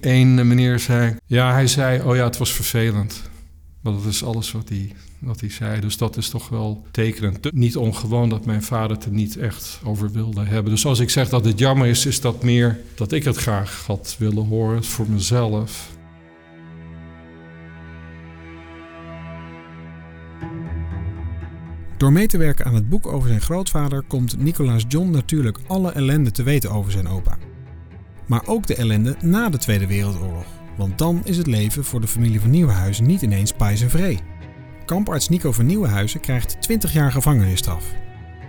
één 0.00 0.48
meneer 0.48 0.78
zei: 0.78 1.16
Ja, 1.26 1.52
hij 1.52 1.66
zei: 1.66 2.02
Oh 2.02 2.16
ja, 2.16 2.24
het 2.24 2.38
was 2.38 2.52
vervelend. 2.52 3.22
Maar 3.80 3.92
dat 3.92 4.04
is 4.04 4.24
alles 4.24 4.52
wat 4.52 4.68
hij 4.68 4.92
wat 5.24 5.40
hij 5.40 5.50
zei. 5.50 5.80
Dus 5.80 5.96
dat 5.96 6.16
is 6.16 6.28
toch 6.28 6.48
wel 6.48 6.84
tekenend. 6.90 7.52
Niet 7.52 7.76
ongewoon 7.76 8.28
dat 8.28 8.44
mijn 8.44 8.62
vader 8.62 8.96
het 8.96 9.04
er 9.04 9.12
niet 9.12 9.36
echt 9.36 9.80
over 9.84 10.10
wilde 10.10 10.44
hebben. 10.44 10.72
Dus 10.72 10.86
als 10.86 10.98
ik 10.98 11.10
zeg 11.10 11.28
dat 11.28 11.44
het 11.44 11.58
jammer 11.58 11.86
is, 11.86 12.06
is 12.06 12.20
dat 12.20 12.42
meer 12.42 12.80
dat 12.94 13.12
ik 13.12 13.24
het 13.24 13.36
graag 13.36 13.84
had 13.86 14.16
willen 14.18 14.46
horen 14.46 14.84
voor 14.84 15.10
mezelf. 15.10 15.92
Door 21.96 22.12
mee 22.12 22.26
te 22.26 22.38
werken 22.38 22.64
aan 22.64 22.74
het 22.74 22.88
boek 22.88 23.06
over 23.06 23.28
zijn 23.28 23.40
grootvader 23.40 24.02
komt 24.02 24.38
Nicolaas 24.38 24.84
John 24.88 25.10
natuurlijk 25.10 25.58
alle 25.66 25.92
ellende 25.92 26.30
te 26.30 26.42
weten 26.42 26.70
over 26.70 26.92
zijn 26.92 27.08
opa. 27.08 27.38
Maar 28.26 28.46
ook 28.46 28.66
de 28.66 28.74
ellende 28.74 29.16
na 29.22 29.48
de 29.48 29.58
Tweede 29.58 29.86
Wereldoorlog. 29.86 30.46
Want 30.76 30.98
dan 30.98 31.20
is 31.24 31.36
het 31.36 31.46
leven 31.46 31.84
voor 31.84 32.00
de 32.00 32.06
familie 32.06 32.40
van 32.40 32.50
Nieuwenhuizen 32.50 33.06
niet 33.06 33.22
ineens 33.22 33.52
pijs 33.52 33.82
en 33.82 33.90
vree. 33.90 34.18
Kamparts 34.84 35.28
Nico 35.28 35.52
van 35.52 35.66
Nieuwenhuizen 35.66 36.20
krijgt 36.20 36.56
20 36.60 36.92
jaar 36.92 37.12
gevangenisstraf. 37.12 37.84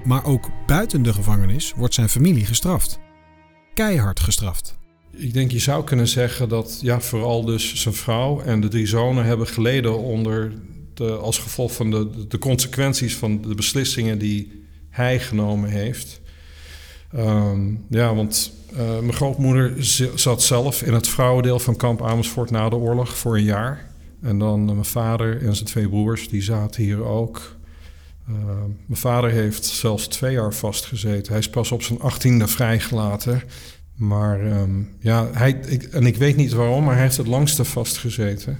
Maar 0.04 0.26
ook 0.26 0.50
buiten 0.66 1.04
de 1.04 1.14
gevangenis 1.14 1.74
wordt 1.76 1.94
zijn 1.94 2.10
familie 2.10 2.46
gestraft. 2.46 3.00
Keihard 3.74 4.20
gestraft. 4.20 4.78
Ik 5.12 5.34
denk 5.34 5.52
je 5.52 5.60
zou 5.60 5.84
kunnen 5.84 6.08
zeggen 6.08 6.50
dat 6.50 6.80
ja, 6.82 7.00
vooral 7.00 7.46
dus 7.46 7.76
zijn 7.76 7.94
vrouw 7.94 8.42
en 8.42 8.62
de 8.62 8.68
drie 8.68 8.88
zonen 8.88 9.26
hebben 9.26 9.48
geleden 9.48 10.00
onder 10.00 10.54
de, 10.94 11.12
als 11.12 11.38
gevolg 11.38 11.74
van 11.74 11.92
de, 11.92 12.28
de 12.28 12.38
consequenties 12.38 13.16
van 13.16 13.42
de 13.42 13.56
beslissingen 13.56 14.20
die 14.20 14.66
hij 14.90 15.20
genomen 15.20 15.70
heeft. 15.70 16.22
Um, 17.16 17.86
ja, 17.90 18.16
want 18.16 18.52
uh, 18.74 18.78
mijn 19.00 19.14
grootmoeder 19.14 19.74
zat 20.16 20.44
zelf 20.44 20.82
in 20.82 20.94
het 20.94 21.08
vrouwendeel 21.08 21.60
van 21.60 21.76
kamp 21.76 22.02
Amersfoort 22.04 22.52
na 22.52 22.70
de 22.70 22.76
oorlog 22.76 23.18
voor 23.18 23.36
een 23.38 23.44
jaar. 23.44 23.94
En 24.22 24.40
dan 24.40 24.66
mijn 24.66 24.86
vader 24.86 25.42
en 25.42 25.56
zijn 25.56 25.68
twee 25.68 25.90
broers, 25.90 26.30
die 26.30 26.42
zaten 26.42 26.84
hier 26.84 27.04
ook. 27.04 27.56
Uh, 28.30 28.36
mijn 28.86 29.00
vader 29.00 29.30
heeft 29.30 29.66
zelfs 29.66 30.08
twee 30.08 30.34
jaar 30.34 30.54
vastgezeten. 30.54 31.32
Hij 31.32 31.42
is 31.42 31.50
pas 31.50 31.72
op 31.72 31.82
zijn 31.82 32.00
achttiende 32.00 32.48
vrijgelaten. 32.48 33.42
Maar 33.96 34.60
um, 34.62 34.90
ja, 35.00 35.30
hij, 35.32 35.52
ik, 35.52 35.84
en 35.84 36.06
ik 36.06 36.18
weet 36.18 36.36
niet 36.36 36.52
waarom, 36.52 36.84
maar 36.84 36.94
hij 36.94 37.04
heeft 37.04 37.18
het 37.18 37.28
langste 37.28 37.66
vastgezeten 37.66 38.60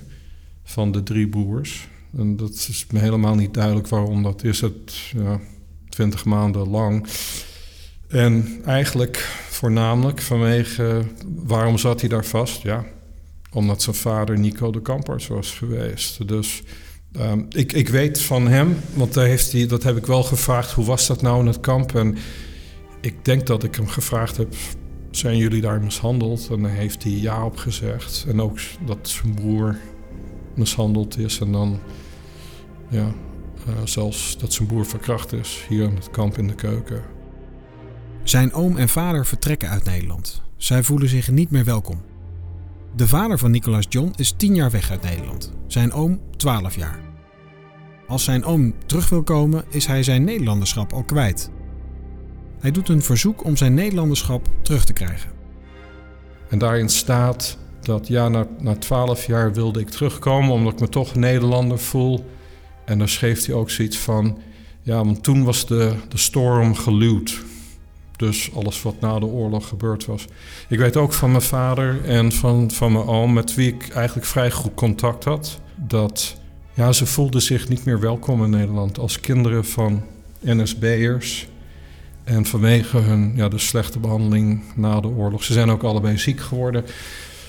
van 0.64 0.92
de 0.92 1.04
drie 1.04 1.28
broers. 1.28 1.88
En 2.18 2.36
dat 2.36 2.52
is 2.52 2.86
me 2.92 3.00
helemaal 3.00 3.36
niet 3.36 3.54
duidelijk 3.54 3.88
waarom. 3.88 4.24
Dat 4.24 4.44
is 4.44 4.62
het 4.62 4.94
ja, 5.16 5.40
twintig 5.90 6.26
maanden 6.26 6.70
lang. 6.70 7.08
En 8.08 8.62
eigenlijk 8.66 9.18
voornamelijk 9.50 10.22
vanwege 10.22 11.04
waarom 11.26 11.78
zat 11.78 12.00
hij 12.00 12.10
daar 12.10 12.26
vast? 12.26 12.62
Ja, 12.62 12.86
omdat 13.56 13.82
zijn 13.82 13.96
vader 13.96 14.40
Nico 14.40 14.72
de 14.72 14.82
Kamparts 14.82 15.28
was 15.28 15.52
geweest. 15.52 16.28
Dus 16.28 16.64
um, 17.20 17.46
ik, 17.50 17.74
ik 17.74 17.90
weet 17.90 18.22
van 18.22 18.48
hem, 18.48 18.78
want 18.94 19.14
daar 19.14 19.26
heeft 19.26 19.52
hij, 19.52 19.68
dat 19.68 19.84
heb 19.84 19.98
ik 19.98 20.06
wel 20.06 20.24
gevraagd, 20.24 20.72
hoe 20.72 20.86
was 20.86 21.08
dat 21.08 21.22
nou 21.22 21.40
in 21.40 21.46
het 21.46 21.60
kamp? 21.60 21.96
En 21.96 22.18
ik 23.02 23.26
denk 23.26 23.48
dat 23.48 23.64
ik 23.64 23.76
hem 23.76 23.88
gevraagd 23.88 24.38
heb, 24.38 24.56
zijn 25.12 25.38
jullie 25.38 25.62
daar 25.62 25.82
mishandeld? 25.82 26.48
En 26.52 26.62
dan 26.62 26.72
heeft 26.72 27.04
hij 27.04 27.12
ja 27.12 27.46
op 27.46 27.58
gezegd. 27.58 28.26
En 28.28 28.42
ook 28.42 28.60
dat 28.86 28.98
zijn 29.10 29.34
broer 29.34 29.78
mishandeld 30.56 31.18
is. 31.18 31.40
En 31.40 31.52
dan, 31.52 31.80
ja, 32.90 33.14
uh, 33.68 33.74
zelfs 33.84 34.38
dat 34.38 34.54
zijn 34.54 34.68
broer 34.68 34.86
verkracht 34.86 35.34
is 35.34 35.66
hier 35.70 35.84
in 35.84 35.96
het 35.96 36.12
kamp 36.12 36.38
in 36.38 36.48
de 36.48 36.56
keuken. 36.56 37.04
Zijn 38.24 38.54
oom 38.54 38.78
en 38.78 38.90
vader 38.90 39.26
vertrekken 39.26 39.70
uit 39.70 39.84
Nederland. 39.84 40.42
Zij 40.58 40.84
voelen 40.84 41.10
zich 41.10 41.32
niet 41.32 41.52
meer 41.52 41.66
welkom. 41.66 42.02
De 42.96 43.08
vader 43.08 43.38
van 43.38 43.52
Nicolas 43.52 43.86
John 43.90 44.14
is 44.16 44.34
10 44.38 44.56
jaar 44.56 44.72
weg 44.72 44.92
uit 44.92 45.02
Nederland, 45.02 45.54
zijn 45.68 45.92
oom 45.92 46.20
12 46.38 46.76
jaar. 46.76 47.00
Als 48.08 48.24
zijn 48.24 48.44
oom 48.44 48.74
terug 48.86 49.10
wil 49.10 49.24
komen, 49.24 49.66
is 49.70 49.86
hij 49.86 50.04
zijn 50.04 50.24
Nederlanderschap 50.24 50.94
al 50.94 51.04
kwijt. 51.04 51.52
Hij 52.60 52.72
doet 52.72 52.90
een 52.90 53.02
verzoek 53.02 53.44
om 53.44 53.58
zijn 53.58 53.74
Nederlanderschap 53.74 54.48
terug 54.62 54.86
te 54.86 54.94
krijgen. 54.94 55.32
En 56.50 56.58
daarin 56.58 56.90
staat 56.90 57.58
dat 57.82 58.08
ja, 58.08 58.28
na, 58.28 58.48
na 58.60 58.76
12 58.76 59.26
jaar 59.26 59.54
wilde 59.54 59.80
ik 59.80 59.90
terugkomen 59.90 60.52
omdat 60.52 60.74
ik 60.74 60.80
me 60.80 60.90
toch 60.90 61.16
Nederlander 61.16 61.80
voel. 61.80 62.26
En 62.86 62.98
dan 62.98 63.08
schreef 63.08 63.46
hij 63.46 63.56
ook 63.56 63.70
zoiets 63.70 63.98
van: 63.98 64.38
ja, 64.82 64.96
want 64.96 65.24
toen 65.24 65.44
was 65.44 65.68
de, 65.68 65.94
de 66.10 66.18
storm 66.18 66.76
geluwd. 66.76 67.44
Dus 68.18 68.50
alles 68.56 68.82
wat 68.82 69.00
na 69.00 69.20
de 69.20 69.26
oorlog 69.26 69.68
gebeurd 69.68 70.06
was. 70.06 70.26
Ik 70.70 70.80
weet 70.80 70.98
ook 70.98 71.14
van 71.14 71.32
mijn 71.32 71.44
vader 71.44 72.06
en 72.06 72.32
van, 72.32 72.72
van 72.72 72.92
mijn 72.92 73.06
oom, 73.06 73.34
met 73.34 73.56
wie 73.56 73.74
ik 73.74 73.90
eigenlijk 73.90 74.28
vrij 74.28 74.52
goed 74.52 74.74
contact 74.74 75.24
had, 75.24 75.60
dat 75.76 76.38
ja, 76.74 76.92
ze 76.92 77.06
voelden 77.06 77.42
zich 77.42 77.70
niet 77.70 77.86
meer 77.86 78.00
welkom 78.00 78.44
in 78.44 78.50
Nederland 78.50 79.00
als 79.00 79.20
kinderen 79.20 79.66
van 79.66 80.04
NSB'ers. 80.42 81.48
En 82.24 82.46
vanwege 82.46 82.98
hun 82.98 83.34
ja, 83.36 83.50
de 83.50 83.58
slechte 83.58 84.00
behandeling 84.00 84.62
na 84.76 85.00
de 85.00 85.08
oorlog. 85.08 85.44
Ze 85.44 85.54
zijn 85.54 85.70
ook 85.70 85.84
allebei 85.84 86.18
ziek 86.18 86.40
geworden. 86.40 86.84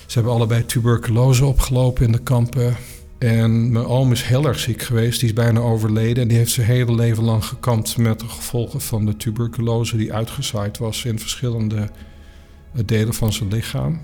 Ze 0.05 0.13
hebben 0.13 0.33
allebei 0.33 0.65
tuberculose 0.65 1.45
opgelopen 1.45 2.05
in 2.05 2.11
de 2.11 2.23
kampen. 2.23 2.75
En 3.17 3.71
mijn 3.71 3.85
oom 3.85 4.11
is 4.11 4.23
heel 4.23 4.45
erg 4.45 4.59
ziek 4.59 4.81
geweest. 4.81 5.19
Die 5.19 5.29
is 5.29 5.35
bijna 5.35 5.59
overleden. 5.59 6.23
En 6.23 6.27
die 6.27 6.37
heeft 6.37 6.51
zijn 6.51 6.67
hele 6.67 6.95
leven 6.95 7.23
lang 7.23 7.45
gekampt 7.45 7.97
met 7.97 8.19
de 8.19 8.27
gevolgen 8.27 8.81
van 8.81 9.05
de 9.05 9.17
tuberculose 9.17 9.97
die 9.97 10.13
uitgezaaid 10.13 10.77
was 10.77 11.05
in 11.05 11.19
verschillende 11.19 11.89
eh, 12.73 12.81
delen 12.85 13.13
van 13.13 13.33
zijn 13.33 13.49
lichaam. 13.49 14.01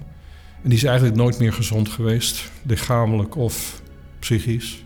En 0.64 0.70
die 0.70 0.78
is 0.78 0.84
eigenlijk 0.84 1.18
nooit 1.18 1.40
meer 1.40 1.54
gezond 1.54 1.90
geweest, 1.90 2.52
lichamelijk 2.66 3.36
of 3.36 3.82
psychisch. 4.20 4.84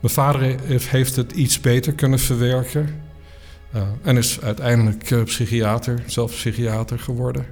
Mijn 0.00 0.14
vader 0.14 0.56
heeft 0.88 1.16
het 1.16 1.32
iets 1.32 1.60
beter 1.60 1.92
kunnen 1.92 2.18
verwerken. 2.18 3.00
Uh, 3.74 3.82
en 4.02 4.16
is 4.16 4.40
uiteindelijk 4.40 5.10
uh, 5.10 5.22
psychiater, 5.22 6.02
zelf 6.06 6.30
psychiater 6.30 6.98
geworden. 6.98 7.46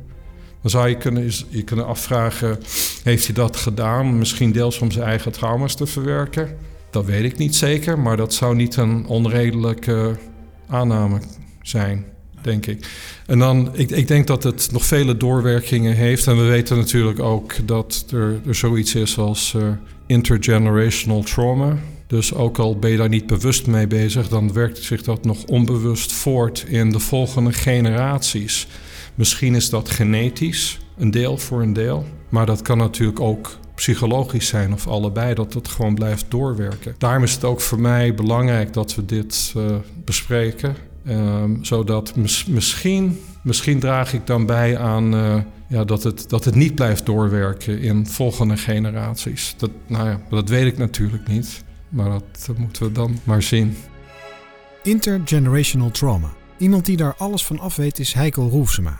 Dan 0.67 0.75
zou 0.75 0.89
je 0.89 0.97
kunnen, 0.97 1.31
je 1.49 1.63
kunnen 1.63 1.87
afvragen, 1.87 2.59
heeft 3.03 3.27
hij 3.27 3.35
dat 3.35 3.57
gedaan? 3.57 4.19
Misschien 4.19 4.53
deels 4.53 4.79
om 4.79 4.91
zijn 4.91 5.07
eigen 5.07 5.33
trauma's 5.33 5.75
te 5.75 5.87
verwerken? 5.87 6.57
Dat 6.91 7.05
weet 7.05 7.25
ik 7.25 7.39
niet 7.39 7.55
zeker, 7.55 7.99
maar 7.99 8.17
dat 8.17 8.35
zou 8.35 8.55
niet 8.55 8.77
een 8.77 9.07
onredelijke 9.07 10.17
aanname 10.69 11.21
zijn, 11.63 12.05
denk 12.43 12.67
ik. 12.67 12.89
En 13.27 13.39
dan, 13.39 13.71
ik, 13.73 13.91
ik 13.91 14.09
denk 14.09 14.27
dat 14.27 14.43
het 14.43 14.69
nog 14.73 14.85
vele 14.85 15.17
doorwerkingen 15.17 15.95
heeft. 15.95 16.27
En 16.27 16.37
we 16.37 16.45
weten 16.45 16.77
natuurlijk 16.77 17.21
ook 17.21 17.55
dat 17.65 18.05
er, 18.13 18.41
er 18.47 18.55
zoiets 18.55 18.95
is 18.95 19.19
als 19.19 19.55
uh, 19.57 19.69
intergenerational 20.07 21.23
trauma. 21.23 21.77
Dus 22.07 22.35
ook 22.35 22.59
al 22.59 22.79
ben 22.79 22.91
je 22.91 22.97
daar 22.97 23.09
niet 23.09 23.27
bewust 23.27 23.67
mee 23.67 23.87
bezig, 23.87 24.29
dan 24.29 24.53
werkt 24.53 24.83
zich 24.83 25.03
dat 25.03 25.25
nog 25.25 25.45
onbewust 25.45 26.13
voort 26.13 26.65
in 26.69 26.91
de 26.91 27.01
volgende 27.01 27.53
generaties. 27.53 28.67
Misschien 29.17 29.55
is 29.55 29.71
dat 29.71 29.91
genetisch, 29.91 30.79
een 30.97 31.11
deel 31.11 31.39
voor 31.39 31.63
een 31.63 31.73
deel. 31.73 32.07
Maar 32.29 32.47
dat 32.47 32.63
kan 32.63 32.79
natuurlijk 32.79 33.21
ook 33.21 33.59
psychologisch 33.75 34.47
zijn 34.47 34.73
of 34.73 34.87
allebei, 34.87 35.35
dat 35.35 35.55
het 35.55 35.69
gewoon 35.69 35.95
blijft 35.95 36.27
doorwerken. 36.29 36.95
Daarom 36.99 37.23
is 37.23 37.33
het 37.33 37.45
ook 37.45 37.61
voor 37.61 37.81
mij 37.81 38.15
belangrijk 38.15 38.73
dat 38.73 38.95
we 38.95 39.05
dit 39.05 39.53
uh, 39.57 39.77
bespreken. 40.05 40.77
Um, 41.09 41.65
zodat 41.65 42.17
mis, 42.17 42.45
misschien, 42.45 43.21
misschien 43.43 43.81
draag 43.81 44.13
ik 44.13 44.27
dan 44.27 44.47
bij 44.47 44.79
aan 44.79 45.15
uh, 45.15 45.37
ja, 45.69 45.85
dat, 45.85 46.03
het, 46.03 46.29
dat 46.29 46.45
het 46.45 46.55
niet 46.55 46.75
blijft 46.75 47.07
doorwerken 47.07 47.81
in 47.81 48.07
volgende 48.07 48.57
generaties. 48.57 49.55
Dat, 49.57 49.71
nou 49.87 50.09
ja, 50.09 50.21
dat 50.31 50.49
weet 50.49 50.67
ik 50.67 50.79
natuurlijk 50.79 51.29
niet, 51.29 51.65
maar 51.89 52.11
dat, 52.11 52.25
dat 52.47 52.59
moeten 52.59 52.83
we 52.83 52.93
dan 52.93 53.19
maar 53.25 53.43
zien. 53.43 53.77
Intergenerational 54.83 55.91
trauma. 55.91 56.29
Iemand 56.59 56.85
die 56.85 56.97
daar 56.97 57.15
alles 57.17 57.45
van 57.45 57.59
af 57.59 57.77
weet 57.77 57.99
is 57.99 58.13
Heikel 58.13 58.49
Roefsema. 58.49 58.97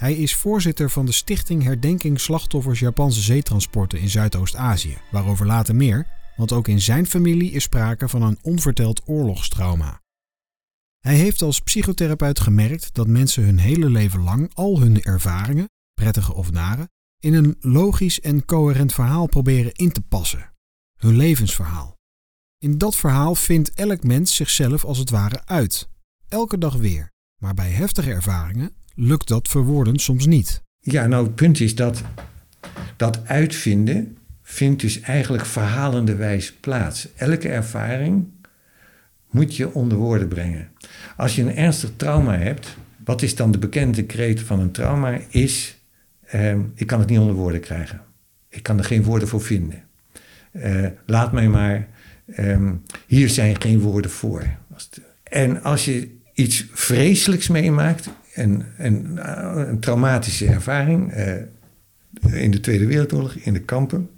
Hij 0.00 0.14
is 0.14 0.34
voorzitter 0.34 0.90
van 0.90 1.06
de 1.06 1.12
Stichting 1.12 1.62
Herdenking 1.62 2.20
Slachtoffers 2.20 2.80
Japanse 2.80 3.20
zeetransporten 3.20 4.00
in 4.00 4.08
Zuidoost-Azië, 4.08 4.96
waarover 5.10 5.46
later 5.46 5.74
meer, 5.74 6.06
want 6.36 6.52
ook 6.52 6.68
in 6.68 6.80
zijn 6.80 7.06
familie 7.06 7.50
is 7.50 7.62
sprake 7.62 8.08
van 8.08 8.22
een 8.22 8.38
onverteld 8.42 9.02
oorlogstrauma. 9.04 10.00
Hij 10.98 11.14
heeft 11.14 11.42
als 11.42 11.60
psychotherapeut 11.60 12.40
gemerkt 12.40 12.94
dat 12.94 13.06
mensen 13.06 13.44
hun 13.44 13.58
hele 13.58 13.90
leven 13.90 14.22
lang 14.22 14.50
al 14.54 14.80
hun 14.80 15.02
ervaringen, 15.02 15.68
prettige 15.94 16.34
of 16.34 16.50
nare, 16.50 16.88
in 17.18 17.34
een 17.34 17.56
logisch 17.60 18.20
en 18.20 18.44
coherent 18.44 18.92
verhaal 18.92 19.26
proberen 19.26 19.72
in 19.72 19.92
te 19.92 20.02
passen. 20.02 20.52
Hun 20.96 21.16
levensverhaal. 21.16 21.96
In 22.58 22.78
dat 22.78 22.96
verhaal 22.96 23.34
vindt 23.34 23.72
elk 23.74 24.02
mens 24.02 24.34
zichzelf 24.34 24.84
als 24.84 24.98
het 24.98 25.10
ware 25.10 25.46
uit. 25.46 25.88
Elke 26.28 26.58
dag 26.58 26.74
weer. 26.74 27.12
Maar 27.42 27.54
bij 27.54 27.70
heftige 27.70 28.12
ervaringen 28.12 28.78
lukt 28.94 29.28
dat 29.28 29.48
verwoorden 29.48 29.98
soms 29.98 30.26
niet. 30.26 30.62
Ja, 30.80 31.06
nou 31.06 31.24
het 31.24 31.34
punt 31.34 31.60
is 31.60 31.74
dat 31.74 32.02
dat 32.96 33.26
uitvinden 33.26 34.16
vindt 34.42 34.80
dus 34.80 35.00
eigenlijk 35.00 35.46
verhalende 35.46 36.14
wijs 36.14 36.52
plaats. 36.52 37.08
Elke 37.16 37.48
ervaring 37.48 38.26
moet 39.30 39.56
je 39.56 39.74
onder 39.74 39.98
woorden 39.98 40.28
brengen. 40.28 40.68
Als 41.16 41.36
je 41.36 41.42
een 41.42 41.56
ernstig 41.56 41.90
trauma 41.96 42.38
hebt, 42.38 42.76
wat 43.04 43.22
is 43.22 43.34
dan 43.36 43.52
de 43.52 43.58
bekende 43.58 44.04
kreet 44.04 44.40
van 44.40 44.60
een 44.60 44.70
trauma? 44.70 45.18
Is, 45.28 45.76
eh, 46.20 46.54
ik 46.74 46.86
kan 46.86 46.98
het 46.98 47.08
niet 47.08 47.18
onder 47.18 47.34
woorden 47.34 47.60
krijgen. 47.60 48.00
Ik 48.48 48.62
kan 48.62 48.78
er 48.78 48.84
geen 48.84 49.02
woorden 49.02 49.28
voor 49.28 49.42
vinden. 49.42 49.82
Eh, 50.52 50.86
laat 51.06 51.32
mij 51.32 51.48
maar, 51.48 51.88
eh, 52.26 52.70
hier 53.06 53.28
zijn 53.28 53.60
geen 53.60 53.80
woorden 53.80 54.10
voor. 54.10 54.44
En 55.22 55.62
als 55.62 55.84
je 55.84 56.18
iets 56.34 56.66
vreselijks 56.72 57.48
meemaakt, 57.48 58.08
en, 58.76 59.08
uh, 59.16 59.66
een 59.68 59.80
traumatische 59.80 60.46
ervaring 60.46 61.16
uh, 61.16 62.42
in 62.42 62.50
de 62.50 62.60
Tweede 62.60 62.86
Wereldoorlog, 62.86 63.34
in 63.34 63.52
de 63.52 63.60
kampen. 63.60 64.10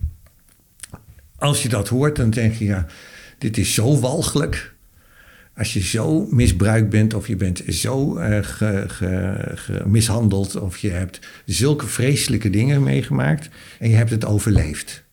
Als 1.36 1.62
je 1.62 1.68
dat 1.68 1.88
hoort, 1.88 2.16
dan 2.16 2.30
denk 2.30 2.54
je, 2.54 2.64
ja, 2.64 2.86
dit 3.38 3.58
is 3.58 3.74
zo 3.74 4.00
walgelijk. 4.00 4.74
Als 5.56 5.72
je 5.72 5.80
zo 5.80 6.26
misbruikt 6.30 6.88
bent 6.88 7.14
of 7.14 7.26
je 7.26 7.36
bent 7.36 7.62
zo 7.66 8.18
uh, 8.18 8.40
mishandeld 9.84 10.56
of 10.56 10.76
je 10.76 10.90
hebt 10.90 11.20
zulke 11.44 11.86
vreselijke 11.86 12.50
dingen 12.50 12.82
meegemaakt 12.82 13.48
en 13.78 13.88
je 13.88 13.96
hebt 13.96 14.10
het 14.10 14.24
overleefd. 14.24 15.04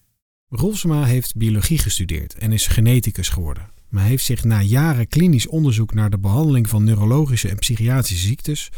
Rolfsma 0.50 1.04
heeft 1.04 1.36
biologie 1.36 1.78
gestudeerd 1.78 2.34
en 2.34 2.52
is 2.52 2.68
geneticus 2.68 3.30
geworden 3.30 3.64
maar 3.90 4.04
heeft 4.04 4.26
zich 4.26 4.44
na 4.44 4.62
jaren 4.62 5.08
klinisch 5.08 5.48
onderzoek 5.48 5.94
naar 5.94 6.10
de 6.10 6.20
behandeling 6.20 6.70
van 6.70 6.84
neurologische 6.84 7.50
en 7.50 7.58
psychiatrische 7.58 8.28
ziektes 8.28 8.70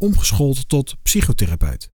omgeschoold 0.00 0.68
tot 0.68 0.96
psychotherapeut. 1.02 1.90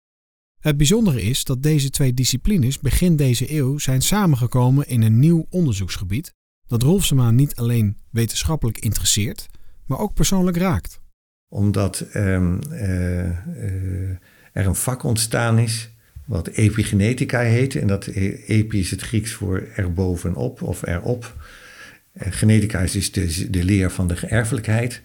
Het 0.59 0.77
bijzondere 0.77 1.21
is 1.21 1.43
dat 1.43 1.63
deze 1.63 1.89
twee 1.89 2.13
disciplines 2.13 2.79
begin 2.79 3.15
deze 3.15 3.53
eeuw 3.53 3.77
zijn 3.77 4.01
samengekomen 4.01 4.87
in 4.87 5.01
een 5.01 5.19
nieuw 5.19 5.45
onderzoeksgebied 5.49 6.33
dat 6.67 6.81
Rolfsema 6.81 7.31
niet 7.31 7.55
alleen 7.55 7.97
wetenschappelijk 8.11 8.77
interesseert, 8.79 9.47
maar 9.85 9.99
ook 9.99 10.13
persoonlijk 10.13 10.57
raakt. 10.57 10.99
Omdat 11.47 12.05
um, 12.13 12.59
uh, 12.71 12.79
uh, 12.79 14.09
er 14.51 14.65
een 14.65 14.75
vak 14.75 15.03
ontstaan 15.03 15.59
is 15.59 15.89
wat 16.25 16.47
epigenetica 16.47 17.39
heet. 17.39 17.75
En 17.75 17.87
dat 17.87 18.05
epi 18.05 18.79
is 18.79 18.91
het 18.91 19.01
Grieks 19.01 19.33
voor 19.33 19.67
erbovenop 19.75 20.61
of 20.61 20.85
erop. 20.87 21.45
Genetica 22.15 22.79
is 22.79 22.91
dus 22.91 23.11
de, 23.11 23.49
de 23.49 23.63
leer 23.63 23.91
van 23.91 24.07
de 24.07 24.15
erfelijkheid. 24.15 25.01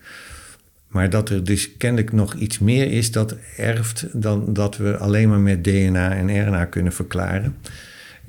Maar 0.90 1.10
dat 1.10 1.28
er 1.28 1.44
dus 1.44 1.76
kennelijk 1.76 2.12
nog 2.12 2.34
iets 2.34 2.58
meer 2.58 2.92
is 2.92 3.12
dat 3.12 3.36
erft 3.56 4.06
dan 4.12 4.52
dat 4.52 4.76
we 4.76 4.96
alleen 4.96 5.28
maar 5.28 5.40
met 5.40 5.64
DNA 5.64 6.16
en 6.16 6.46
RNA 6.46 6.64
kunnen 6.64 6.92
verklaren. 6.92 7.56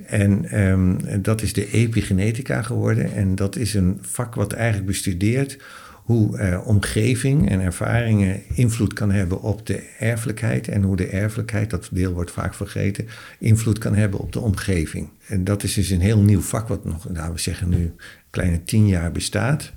En 0.05 0.61
um, 0.61 0.97
dat 1.21 1.41
is 1.41 1.53
de 1.53 1.71
epigenetica 1.71 2.61
geworden. 2.61 3.13
En 3.13 3.35
dat 3.35 3.55
is 3.55 3.73
een 3.73 3.97
vak 4.01 4.35
wat 4.35 4.53
eigenlijk 4.53 4.87
bestudeert 4.87 5.57
hoe 6.03 6.39
uh, 6.39 6.67
omgeving 6.67 7.49
en 7.49 7.59
ervaringen 7.59 8.41
invloed 8.53 8.93
kan 8.93 9.11
hebben 9.11 9.41
op 9.41 9.65
de 9.65 9.83
erfelijkheid. 9.99 10.67
En 10.67 10.83
hoe 10.83 10.95
de 10.95 11.07
erfelijkheid, 11.07 11.69
dat 11.69 11.89
deel 11.91 12.13
wordt 12.13 12.31
vaak 12.31 12.53
vergeten, 12.53 13.07
invloed 13.39 13.77
kan 13.77 13.95
hebben 13.95 14.19
op 14.19 14.33
de 14.33 14.39
omgeving. 14.39 15.09
En 15.27 15.43
dat 15.43 15.63
is 15.63 15.73
dus 15.73 15.89
een 15.89 16.01
heel 16.01 16.21
nieuw 16.21 16.41
vak, 16.41 16.67
wat 16.67 16.85
nog, 16.85 17.09
nou, 17.09 17.33
we 17.33 17.39
zeggen 17.39 17.69
nu, 17.69 17.93
kleine 18.29 18.63
tien 18.63 18.87
jaar 18.87 19.11
bestaat. 19.11 19.71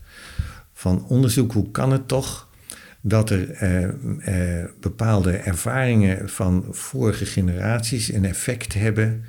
Van 0.73 1.05
onderzoek, 1.09 1.53
hoe 1.53 1.71
kan 1.71 1.93
het 1.93 2.09
toch 2.09 2.49
dat 3.07 3.31
er 3.31 3.51
eh, 3.51 3.85
eh, 4.61 4.69
bepaalde 4.81 5.33
ervaringen 5.33 6.29
van 6.29 6.67
vorige 6.71 7.27
generaties 7.27 8.13
een 8.13 8.25
effect 8.25 8.75
hebben 8.75 9.25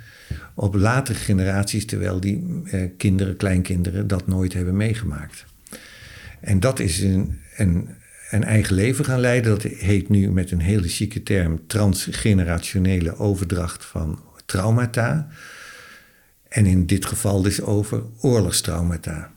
op 0.54 0.76
latere 0.76 1.18
generaties, 1.18 1.86
terwijl 1.86 2.20
die 2.20 2.62
eh, 2.66 2.82
kinderen, 2.98 3.36
kleinkinderen 3.36 4.08
dat 4.08 4.28
nooit 4.28 4.54
hebben 4.54 4.78
meegemaakt. 4.78 5.46
En 6.40 6.60
dat 6.60 6.80
is 6.80 7.02
een, 7.02 7.40
een, 7.58 7.90
een, 8.30 8.44
eigen 8.44 8.76
leven 8.76 9.06
gaan 9.06 9.20
leiden. 9.20 9.52
Dat 9.52 9.64
heet 9.72 10.10
nu 10.10 10.32
met 10.32 10.52
een 10.52 10.62
hele 10.62 10.88
chique 10.88 11.24
term 11.24 11.68
transgenerationele 11.68 13.18
overdracht 13.18 13.86
van 13.86 14.20
traumata. 14.46 15.28
En 16.48 16.66
in 16.66 16.86
dit 16.86 17.06
geval 17.06 17.42
dus 17.42 17.62
over 17.62 18.04
oorlogstraumata. 18.22 19.32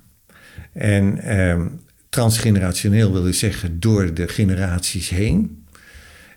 En 0.73 1.19
eh, 1.19 1.65
transgenerationeel 2.09 3.13
wil 3.13 3.33
zeggen 3.33 3.81
door 3.81 4.15
de 4.15 4.29
generaties 4.29 5.09
heen. 5.09 5.67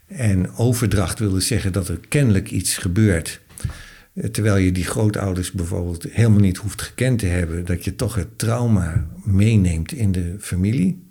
En 0.07 0.55
overdracht 0.55 1.19
wil 1.19 1.41
zeggen 1.41 1.71
dat 1.71 1.87
er 1.87 1.99
kennelijk 2.07 2.51
iets 2.51 2.77
gebeurt. 2.77 3.41
Eh, 4.13 4.23
terwijl 4.23 4.57
je 4.57 4.71
die 4.71 4.85
grootouders 4.85 5.51
bijvoorbeeld 5.51 6.05
helemaal 6.09 6.39
niet 6.39 6.57
hoeft 6.57 6.81
gekend 6.81 7.19
te 7.19 7.25
hebben, 7.25 7.65
dat 7.65 7.83
je 7.83 7.95
toch 7.95 8.15
het 8.15 8.37
trauma 8.37 9.07
meeneemt 9.23 9.91
in 9.91 10.11
de 10.11 10.35
familie. 10.39 11.09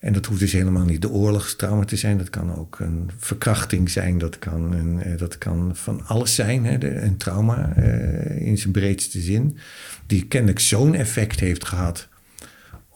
En 0.00 0.12
dat 0.12 0.26
hoeft 0.26 0.40
dus 0.40 0.52
helemaal 0.52 0.84
niet 0.84 1.02
de 1.02 1.10
oorlogstrauma 1.10 1.84
te 1.84 1.96
zijn. 1.96 2.18
Dat 2.18 2.30
kan 2.30 2.56
ook 2.56 2.78
een 2.78 3.10
verkrachting 3.16 3.90
zijn. 3.90 4.18
Dat 4.18 4.38
kan, 4.38 4.72
een, 4.72 5.02
eh, 5.02 5.18
dat 5.18 5.38
kan 5.38 5.70
van 5.76 6.06
alles 6.06 6.34
zijn. 6.34 6.64
Hè? 6.64 7.02
een 7.02 7.16
trauma 7.16 7.76
uh, 7.78 8.46
in 8.46 8.58
zijn 8.58 8.72
breedste 8.72 9.20
zin. 9.20 9.58
Die 10.06 10.26
kennelijk 10.26 10.58
zo'n 10.58 10.94
effect 10.94 11.40
heeft 11.40 11.64
gehad 11.64 12.08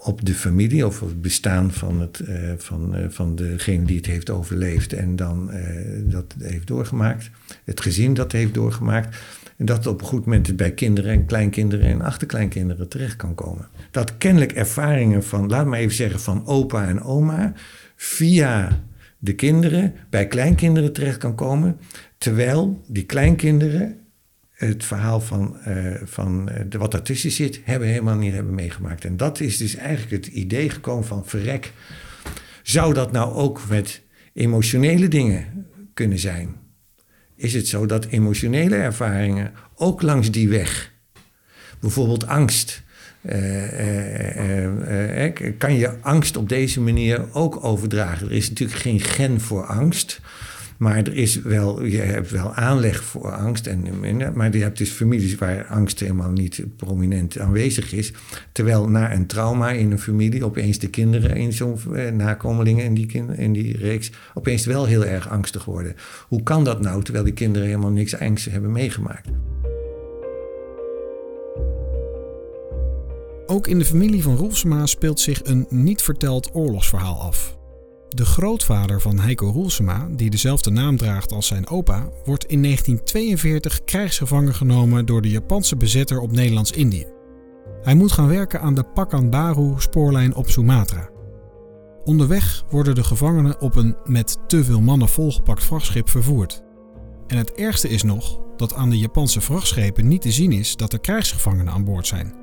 op 0.05 0.25
de 0.25 0.35
familie 0.35 0.87
of 0.87 1.01
het 1.01 1.23
bestaan 1.23 1.73
van, 1.73 2.01
het, 2.01 2.23
uh, 2.29 2.53
van, 2.57 2.99
uh, 2.99 3.05
van 3.09 3.37
degene 3.37 3.85
die 3.85 3.97
het 3.97 4.07
heeft 4.07 4.31
overleefd 4.31 4.93
en 4.93 5.17
dan 5.17 5.51
uh, 5.53 5.61
dat 6.03 6.35
heeft 6.39 6.67
doorgemaakt. 6.67 7.31
Het 7.65 7.81
gezin 7.81 8.15
dat 8.15 8.33
heeft 8.33 8.55
doorgemaakt. 8.55 9.17
En 9.57 9.67
dat 9.67 9.87
op 9.87 10.01
een 10.01 10.07
goed 10.07 10.25
moment 10.25 10.57
bij 10.57 10.73
kinderen 10.73 11.11
en 11.11 11.27
kleinkinderen 11.27 11.87
en 11.87 12.01
achterkleinkinderen 12.01 12.89
terecht 12.89 13.17
kan 13.17 13.35
komen. 13.35 13.69
Dat 13.91 14.19
kennelijk 14.19 14.53
ervaringen 14.53 15.25
van, 15.25 15.49
laat 15.49 15.67
maar 15.67 15.79
even 15.79 15.97
zeggen, 15.97 16.21
van 16.21 16.47
opa 16.47 16.87
en 16.87 17.03
oma 17.03 17.53
via 17.97 18.83
de 19.19 19.35
kinderen 19.35 19.95
bij 20.11 20.27
kleinkinderen 20.27 20.93
terecht 20.93 21.19
kan 21.19 21.35
komen. 21.35 21.77
Terwijl 22.19 22.83
die 22.87 23.05
kleinkinderen 23.05 23.99
het 24.55 24.85
verhaal 24.85 25.21
van, 25.21 25.57
uh, 25.69 25.95
van 26.05 26.51
de, 26.69 26.79
wat 26.79 26.91
daartussen 26.91 27.31
zit, 27.31 27.61
hebben 27.65 27.89
helemaal 27.89 28.17
niet 28.17 28.33
hebben 28.33 28.55
meegemaakt. 28.55 29.05
En 29.05 29.17
dat 29.17 29.41
is 29.41 29.57
dus 29.57 29.75
eigenlijk 29.75 30.25
het 30.25 30.35
idee 30.35 30.71
gekomen 30.71 31.05
van 31.05 31.27
verrek. 31.27 31.73
Zou 32.63 32.95
dat 32.95 33.13
nou 33.13 33.35
ook 33.35 33.61
met 33.69 34.03
emotionele 34.33 35.09
dingen 35.09 35.67
kunnen 35.95 36.19
zijn? 36.19 36.63
is 37.37 37.55
het 37.55 37.69
zo 37.69 37.87
dat 37.87 38.05
emotionele 38.05 38.77
ervaringen 38.77 39.53
ook 39.75 40.03
langs 40.03 40.31
die 40.31 40.49
weg, 40.49 40.93
bijvoorbeeld 41.81 42.27
angst, 42.27 42.83
uh, 43.23 43.33
kan 45.59 45.75
je 45.75 45.97
angst 46.01 46.37
op 46.37 46.49
deze 46.49 46.81
manier 46.81 47.35
ook 47.35 47.65
overdragen. 47.65 48.27
Er 48.27 48.33
is 48.33 48.49
natuurlijk 48.49 48.79
geen 48.79 49.01
gen 49.01 49.41
voor 49.41 49.67
angst. 49.67 50.21
Maar 50.79 50.97
er 50.97 51.15
is 51.15 51.43
wel, 51.43 51.85
je 51.85 51.99
hebt 51.99 52.31
wel 52.31 52.55
aanleg 52.55 53.05
voor 53.05 53.33
angst. 53.33 53.67
En, 53.67 53.85
maar 54.35 54.57
je 54.57 54.63
hebt 54.63 54.79
dus 54.79 54.91
families 54.91 55.35
waar 55.35 55.67
angst 55.67 56.01
helemaal 56.01 56.31
niet 56.31 56.65
prominent 56.77 57.39
aanwezig 57.39 57.93
is. 57.93 58.13
Terwijl 58.53 58.89
na 58.89 59.13
een 59.13 59.27
trauma 59.27 59.71
in 59.71 59.91
een 59.91 59.99
familie 59.99 60.45
opeens 60.45 60.79
de 60.79 60.89
kinderen 60.89 61.37
in 61.37 61.53
zo'n 61.53 61.79
eh, 61.95 62.13
nakomelingen 62.13 62.85
in 62.85 62.95
die, 62.95 63.25
in 63.37 63.53
die 63.53 63.77
reeks 63.77 64.11
opeens 64.35 64.67
wel 64.67 64.85
heel 64.85 65.05
erg 65.05 65.29
angstig 65.29 65.65
worden. 65.65 65.95
Hoe 66.29 66.43
kan 66.43 66.65
dat 66.65 66.81
nou 66.81 67.03
terwijl 67.03 67.25
die 67.25 67.35
kinderen 67.35 67.69
helemaal 67.69 67.91
niks 67.91 68.19
angst 68.19 68.51
hebben 68.51 68.73
meegemaakt? 68.73 69.29
Ook 73.47 73.67
in 73.67 73.79
de 73.79 73.85
familie 73.85 74.23
van 74.23 74.37
Rolfsma 74.37 74.87
speelt 74.87 75.21
zich 75.21 75.41
een 75.45 75.67
niet 75.69 76.03
verteld 76.03 76.55
oorlogsverhaal 76.55 77.21
af. 77.21 77.57
De 78.15 78.25
grootvader 78.25 79.01
van 79.01 79.19
Heiko 79.19 79.51
Roelsema, 79.51 80.09
die 80.11 80.31
dezelfde 80.31 80.71
naam 80.71 80.97
draagt 80.97 81.33
als 81.33 81.47
zijn 81.47 81.69
opa, 81.69 82.09
wordt 82.25 82.45
in 82.45 82.63
1942 82.63 83.85
krijgsgevangen 83.85 84.55
genomen 84.55 85.07
door 85.07 85.23
de 85.23 85.31
Japanse 85.31 85.77
bezetter 85.77 86.21
op 86.21 86.33
Nederlands-Indië. 86.33 87.07
Hij 87.83 87.95
moet 87.95 88.13
gaan 88.13 88.29
werken 88.29 88.61
aan 88.61 88.75
de 88.75 88.85
Pakan 88.85 89.75
spoorlijn 89.79 90.35
op 90.35 90.51
Sumatra. 90.51 91.09
Onderweg 92.05 92.65
worden 92.71 92.95
de 92.95 93.05
gevangenen 93.05 93.61
op 93.61 93.77
een 93.77 93.97
met 94.05 94.39
te 94.47 94.65
veel 94.65 94.81
mannen 94.81 95.09
volgepakt 95.09 95.65
vrachtschip 95.65 96.11
vervoerd. 96.11 96.63
En 97.27 97.37
het 97.37 97.53
ergste 97.53 97.89
is 97.89 98.03
nog 98.03 98.41
dat 98.57 98.75
aan 98.75 98.91
de 98.91 98.99
Japanse 98.99 99.41
vrachtschepen 99.41 100.09
niet 100.09 100.23
te 100.23 100.33
zien 100.33 100.53
is 100.53 100.77
dat 100.77 100.93
er 100.93 101.01
krijgsgevangenen 101.01 101.73
aan 101.73 101.85
boord 101.85 102.07
zijn. 102.07 102.35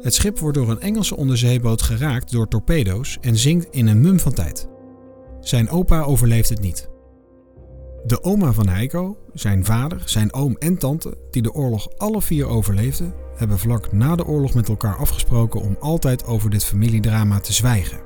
Het 0.00 0.14
schip 0.14 0.38
wordt 0.38 0.56
door 0.56 0.70
een 0.70 0.80
Engelse 0.80 1.16
onderzeeboot 1.16 1.82
geraakt 1.82 2.32
door 2.32 2.48
torpedo's 2.48 3.18
en 3.20 3.36
zinkt 3.36 3.66
in 3.70 3.86
een 3.86 4.00
mum 4.00 4.20
van 4.20 4.32
tijd. 4.32 4.72
Zijn 5.44 5.70
opa 5.70 6.02
overleeft 6.02 6.48
het 6.48 6.60
niet. 6.60 6.88
De 8.04 8.22
oma 8.22 8.52
van 8.52 8.68
Heiko, 8.68 9.16
zijn 9.32 9.64
vader, 9.64 10.02
zijn 10.04 10.32
oom 10.32 10.56
en 10.58 10.78
tante, 10.78 11.16
die 11.30 11.42
de 11.42 11.52
oorlog 11.52 11.88
alle 11.96 12.22
vier 12.22 12.46
overleefden, 12.46 13.14
hebben 13.36 13.58
vlak 13.58 13.92
na 13.92 14.16
de 14.16 14.26
oorlog 14.26 14.54
met 14.54 14.68
elkaar 14.68 14.96
afgesproken 14.96 15.60
om 15.60 15.76
altijd 15.80 16.26
over 16.26 16.50
dit 16.50 16.64
familiedrama 16.64 17.40
te 17.40 17.52
zwijgen. 17.52 18.00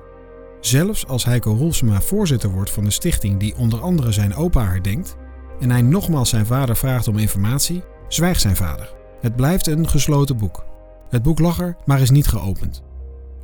Zelfs 0.61 1.07
als 1.07 1.25
Heiko 1.25 1.55
Rolsema 1.55 2.01
voorzitter 2.01 2.51
wordt 2.51 2.71
van 2.71 2.85
de 2.85 2.91
stichting 2.91 3.41
die 3.41 3.57
onder 3.57 3.81
andere 3.81 4.13
zijn 4.13 4.35
opa 4.35 4.65
herdenkt 4.65 5.17
en 5.61 5.71
hij 5.71 5.83
nogmaals 5.83 6.29
zijn 6.29 6.47
vader 6.47 6.77
vraagt 6.77 7.09
om 7.09 7.19
informatie, 7.19 7.83
zwijgt 8.09 8.41
zijn 8.41 8.57
vader. 8.57 8.95
Het 9.21 9.37
blijft 9.37 9.67
een 9.67 9.89
gesloten 9.89 10.37
boek. 10.37 10.65
Het 11.09 11.23
boek 11.23 11.39
lag 11.39 11.61
er, 11.61 11.77
maar 11.85 12.01
is 12.01 12.11
niet 12.11 12.27
geopend. 12.27 12.83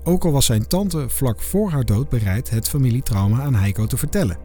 Ook 0.07 0.25
al 0.25 0.33
was 0.33 0.47
zijn 0.47 0.67
tante 0.67 1.09
vlak 1.09 1.41
voor 1.41 1.71
haar 1.71 1.85
dood 1.85 2.09
bereid 2.09 2.51
het 2.51 2.69
familietrauma 2.69 3.43
aan 3.43 3.55
Heiko 3.55 3.87
te 3.87 3.97
vertellen. 3.97 4.39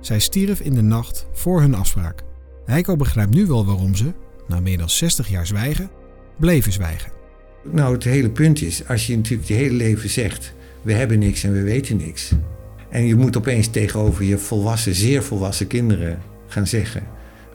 Zij 0.00 0.18
stierf 0.18 0.60
in 0.60 0.74
de 0.74 0.82
nacht 0.82 1.26
voor 1.32 1.60
hun 1.60 1.74
afspraak. 1.74 2.22
Heiko 2.64 2.96
begrijpt 2.96 3.34
nu 3.34 3.46
wel 3.46 3.66
waarom 3.66 3.94
ze, 3.94 4.12
na 4.46 4.60
meer 4.60 4.78
dan 4.78 4.90
60 4.90 5.28
jaar 5.28 5.46
zwijgen, 5.46 5.90
bleven 6.38 6.72
zwijgen. 6.72 7.12
Nou, 7.72 7.94
het 7.94 8.04
hele 8.04 8.30
punt 8.30 8.62
is, 8.62 8.88
als 8.88 9.06
je 9.06 9.16
natuurlijk 9.16 9.48
je 9.48 9.54
hele 9.54 9.74
leven 9.74 10.10
zegt: 10.10 10.54
we 10.82 10.92
hebben 10.92 11.18
niks 11.18 11.44
en 11.44 11.52
we 11.52 11.62
weten 11.62 11.96
niks. 11.96 12.32
En 12.90 13.06
je 13.06 13.14
moet 13.14 13.36
opeens 13.36 13.68
tegenover 13.68 14.24
je 14.24 14.38
volwassen, 14.38 14.94
zeer 14.94 15.22
volwassen 15.22 15.66
kinderen 15.66 16.18
gaan 16.46 16.66
zeggen: 16.66 17.02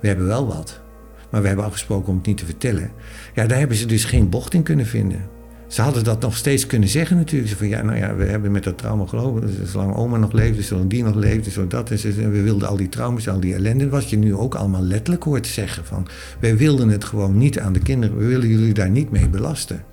we 0.01 0.07
hebben 0.07 0.25
wel 0.25 0.47
wat. 0.47 0.81
Maar 1.29 1.41
we 1.41 1.47
hebben 1.47 1.65
afgesproken 1.65 2.09
om 2.09 2.17
het 2.17 2.25
niet 2.25 2.37
te 2.37 2.45
vertellen. 2.45 2.91
Ja, 3.33 3.45
daar 3.45 3.59
hebben 3.59 3.77
ze 3.77 3.85
dus 3.85 4.05
geen 4.05 4.29
bocht 4.29 4.53
in 4.53 4.63
kunnen 4.63 4.85
vinden. 4.85 5.29
Ze 5.73 5.81
hadden 5.81 6.03
dat 6.03 6.21
nog 6.21 6.37
steeds 6.37 6.65
kunnen 6.65 6.89
zeggen 6.89 7.17
natuurlijk. 7.17 7.49
Ze 7.49 7.57
van 7.57 7.67
ja, 7.67 7.81
nou 7.81 7.97
ja, 7.97 8.15
we 8.15 8.25
hebben 8.25 8.51
met 8.51 8.63
dat 8.63 8.77
trauma 8.77 9.05
gelopen. 9.05 9.41
Dus 9.41 9.71
zolang 9.71 9.95
oma 9.95 10.17
nog 10.17 10.31
leefde, 10.31 10.61
zolang 10.61 10.89
die 10.89 11.03
nog 11.03 11.15
leefde, 11.15 11.49
zo 11.49 11.67
dat. 11.67 11.91
En 11.91 12.31
we 12.31 12.41
wilden 12.41 12.67
al 12.67 12.77
die 12.77 12.89
trauma's, 12.89 13.27
al 13.27 13.39
die 13.39 13.53
ellende. 13.53 13.89
Wat 13.89 14.09
je 14.09 14.17
nu 14.17 14.35
ook 14.35 14.55
allemaal 14.55 14.81
letterlijk 14.81 15.23
hoort 15.23 15.47
zeggen 15.47 15.85
van... 15.85 16.07
wij 16.39 16.57
wilden 16.57 16.89
het 16.89 17.03
gewoon 17.03 17.37
niet 17.37 17.59
aan 17.59 17.73
de 17.73 17.79
kinderen. 17.79 18.17
We 18.17 18.25
willen 18.25 18.47
jullie 18.47 18.73
daar 18.73 18.89
niet 18.89 19.11
mee 19.11 19.29
belasten. 19.29 19.83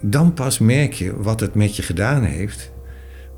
Dan 0.00 0.34
pas 0.34 0.58
merk 0.58 0.92
je 0.92 1.22
wat 1.22 1.40
het 1.40 1.54
met 1.54 1.76
je 1.76 1.82
gedaan 1.82 2.22
heeft. 2.22 2.72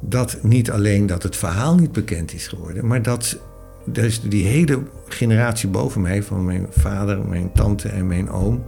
Dat 0.00 0.38
niet 0.42 0.70
alleen 0.70 1.06
dat 1.06 1.22
het 1.22 1.36
verhaal 1.36 1.74
niet 1.74 1.92
bekend 1.92 2.34
is 2.34 2.46
geworden... 2.46 2.86
maar 2.86 3.02
dat 3.02 3.38
dus 3.86 4.20
die 4.20 4.46
hele 4.46 4.82
generatie 5.08 5.68
boven 5.68 6.00
mij... 6.00 6.22
van 6.22 6.44
mijn 6.44 6.66
vader, 6.70 7.26
mijn 7.26 7.52
tante 7.52 7.88
en 7.88 8.06
mijn 8.06 8.30
oom... 8.30 8.64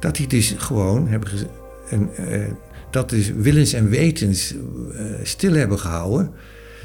dat 0.00 0.16
die 0.16 0.26
dus 0.26 0.54
gewoon 0.58 1.08
hebben 1.08 1.28
gezegd 1.28 1.57
en, 1.90 2.10
uh, 2.20 2.46
dat 2.90 3.12
is 3.12 3.32
willens 3.32 3.72
en 3.72 3.88
wetens 3.88 4.54
uh, 4.54 5.00
stil 5.22 5.52
hebben 5.52 5.78
gehouden. 5.78 6.30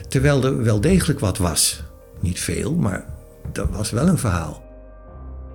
Terwijl 0.07 0.43
er 0.43 0.63
wel 0.63 0.81
degelijk 0.81 1.19
wat 1.19 1.37
was. 1.37 1.83
Niet 2.19 2.39
veel, 2.39 2.75
maar 2.75 3.05
dat 3.51 3.69
was 3.69 3.91
wel 3.91 4.07
een 4.07 4.17
verhaal. 4.17 4.63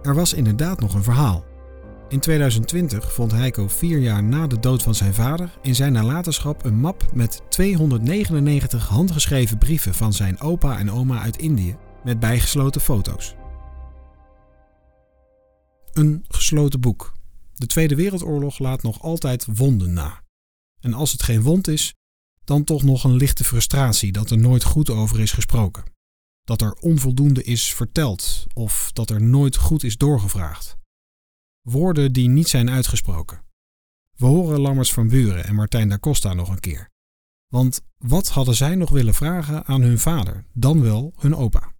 Er 0.02 0.14
was 0.14 0.32
inderdaad 0.32 0.80
nog 0.80 0.94
een 0.94 1.02
verhaal. 1.02 1.44
In 2.08 2.20
2020 2.20 3.12
vond 3.12 3.32
Heiko 3.32 3.68
vier 3.68 3.98
jaar 3.98 4.22
na 4.22 4.46
de 4.46 4.60
dood 4.60 4.82
van 4.82 4.94
zijn 4.94 5.14
vader 5.14 5.50
in 5.62 5.74
zijn 5.74 5.92
nalatenschap 5.92 6.64
een 6.64 6.74
map 6.74 7.04
met 7.12 7.42
299 7.48 8.88
handgeschreven 8.88 9.58
brieven 9.58 9.94
van 9.94 10.12
zijn 10.12 10.40
opa 10.40 10.78
en 10.78 10.90
oma 10.90 11.20
uit 11.20 11.36
Indië 11.36 11.76
met 12.04 12.20
bijgesloten 12.20 12.80
foto's. 12.80 13.34
Een 15.92 16.24
gesloten 16.28 16.80
boek 16.80 17.12
de 17.58 17.66
Tweede 17.66 17.94
Wereldoorlog 17.94 18.58
laat 18.58 18.82
nog 18.82 19.02
altijd 19.02 19.46
wonden 19.54 19.92
na. 19.92 20.22
En 20.80 20.94
als 20.94 21.12
het 21.12 21.22
geen 21.22 21.42
wond 21.42 21.68
is, 21.68 21.94
dan 22.44 22.64
toch 22.64 22.82
nog 22.82 23.04
een 23.04 23.16
lichte 23.16 23.44
frustratie 23.44 24.12
dat 24.12 24.30
er 24.30 24.38
nooit 24.38 24.64
goed 24.64 24.90
over 24.90 25.20
is 25.20 25.32
gesproken. 25.32 25.84
Dat 26.44 26.62
er 26.62 26.72
onvoldoende 26.72 27.42
is 27.42 27.74
verteld 27.74 28.46
of 28.54 28.90
dat 28.92 29.10
er 29.10 29.22
nooit 29.22 29.56
goed 29.56 29.84
is 29.84 29.96
doorgevraagd. 29.96 30.76
Woorden 31.60 32.12
die 32.12 32.28
niet 32.28 32.48
zijn 32.48 32.70
uitgesproken. 32.70 33.44
We 34.16 34.26
horen 34.26 34.60
Lammers 34.60 34.92
van 34.92 35.08
Buren 35.08 35.44
en 35.44 35.54
Martijn 35.54 35.88
da 35.88 35.98
Costa 35.98 36.34
nog 36.34 36.48
een 36.48 36.60
keer. 36.60 36.90
Want 37.48 37.80
wat 37.96 38.28
hadden 38.28 38.54
zij 38.54 38.74
nog 38.74 38.90
willen 38.90 39.14
vragen 39.14 39.64
aan 39.64 39.82
hun 39.82 39.98
vader, 39.98 40.44
dan 40.52 40.82
wel 40.82 41.12
hun 41.16 41.34
opa? 41.34 41.72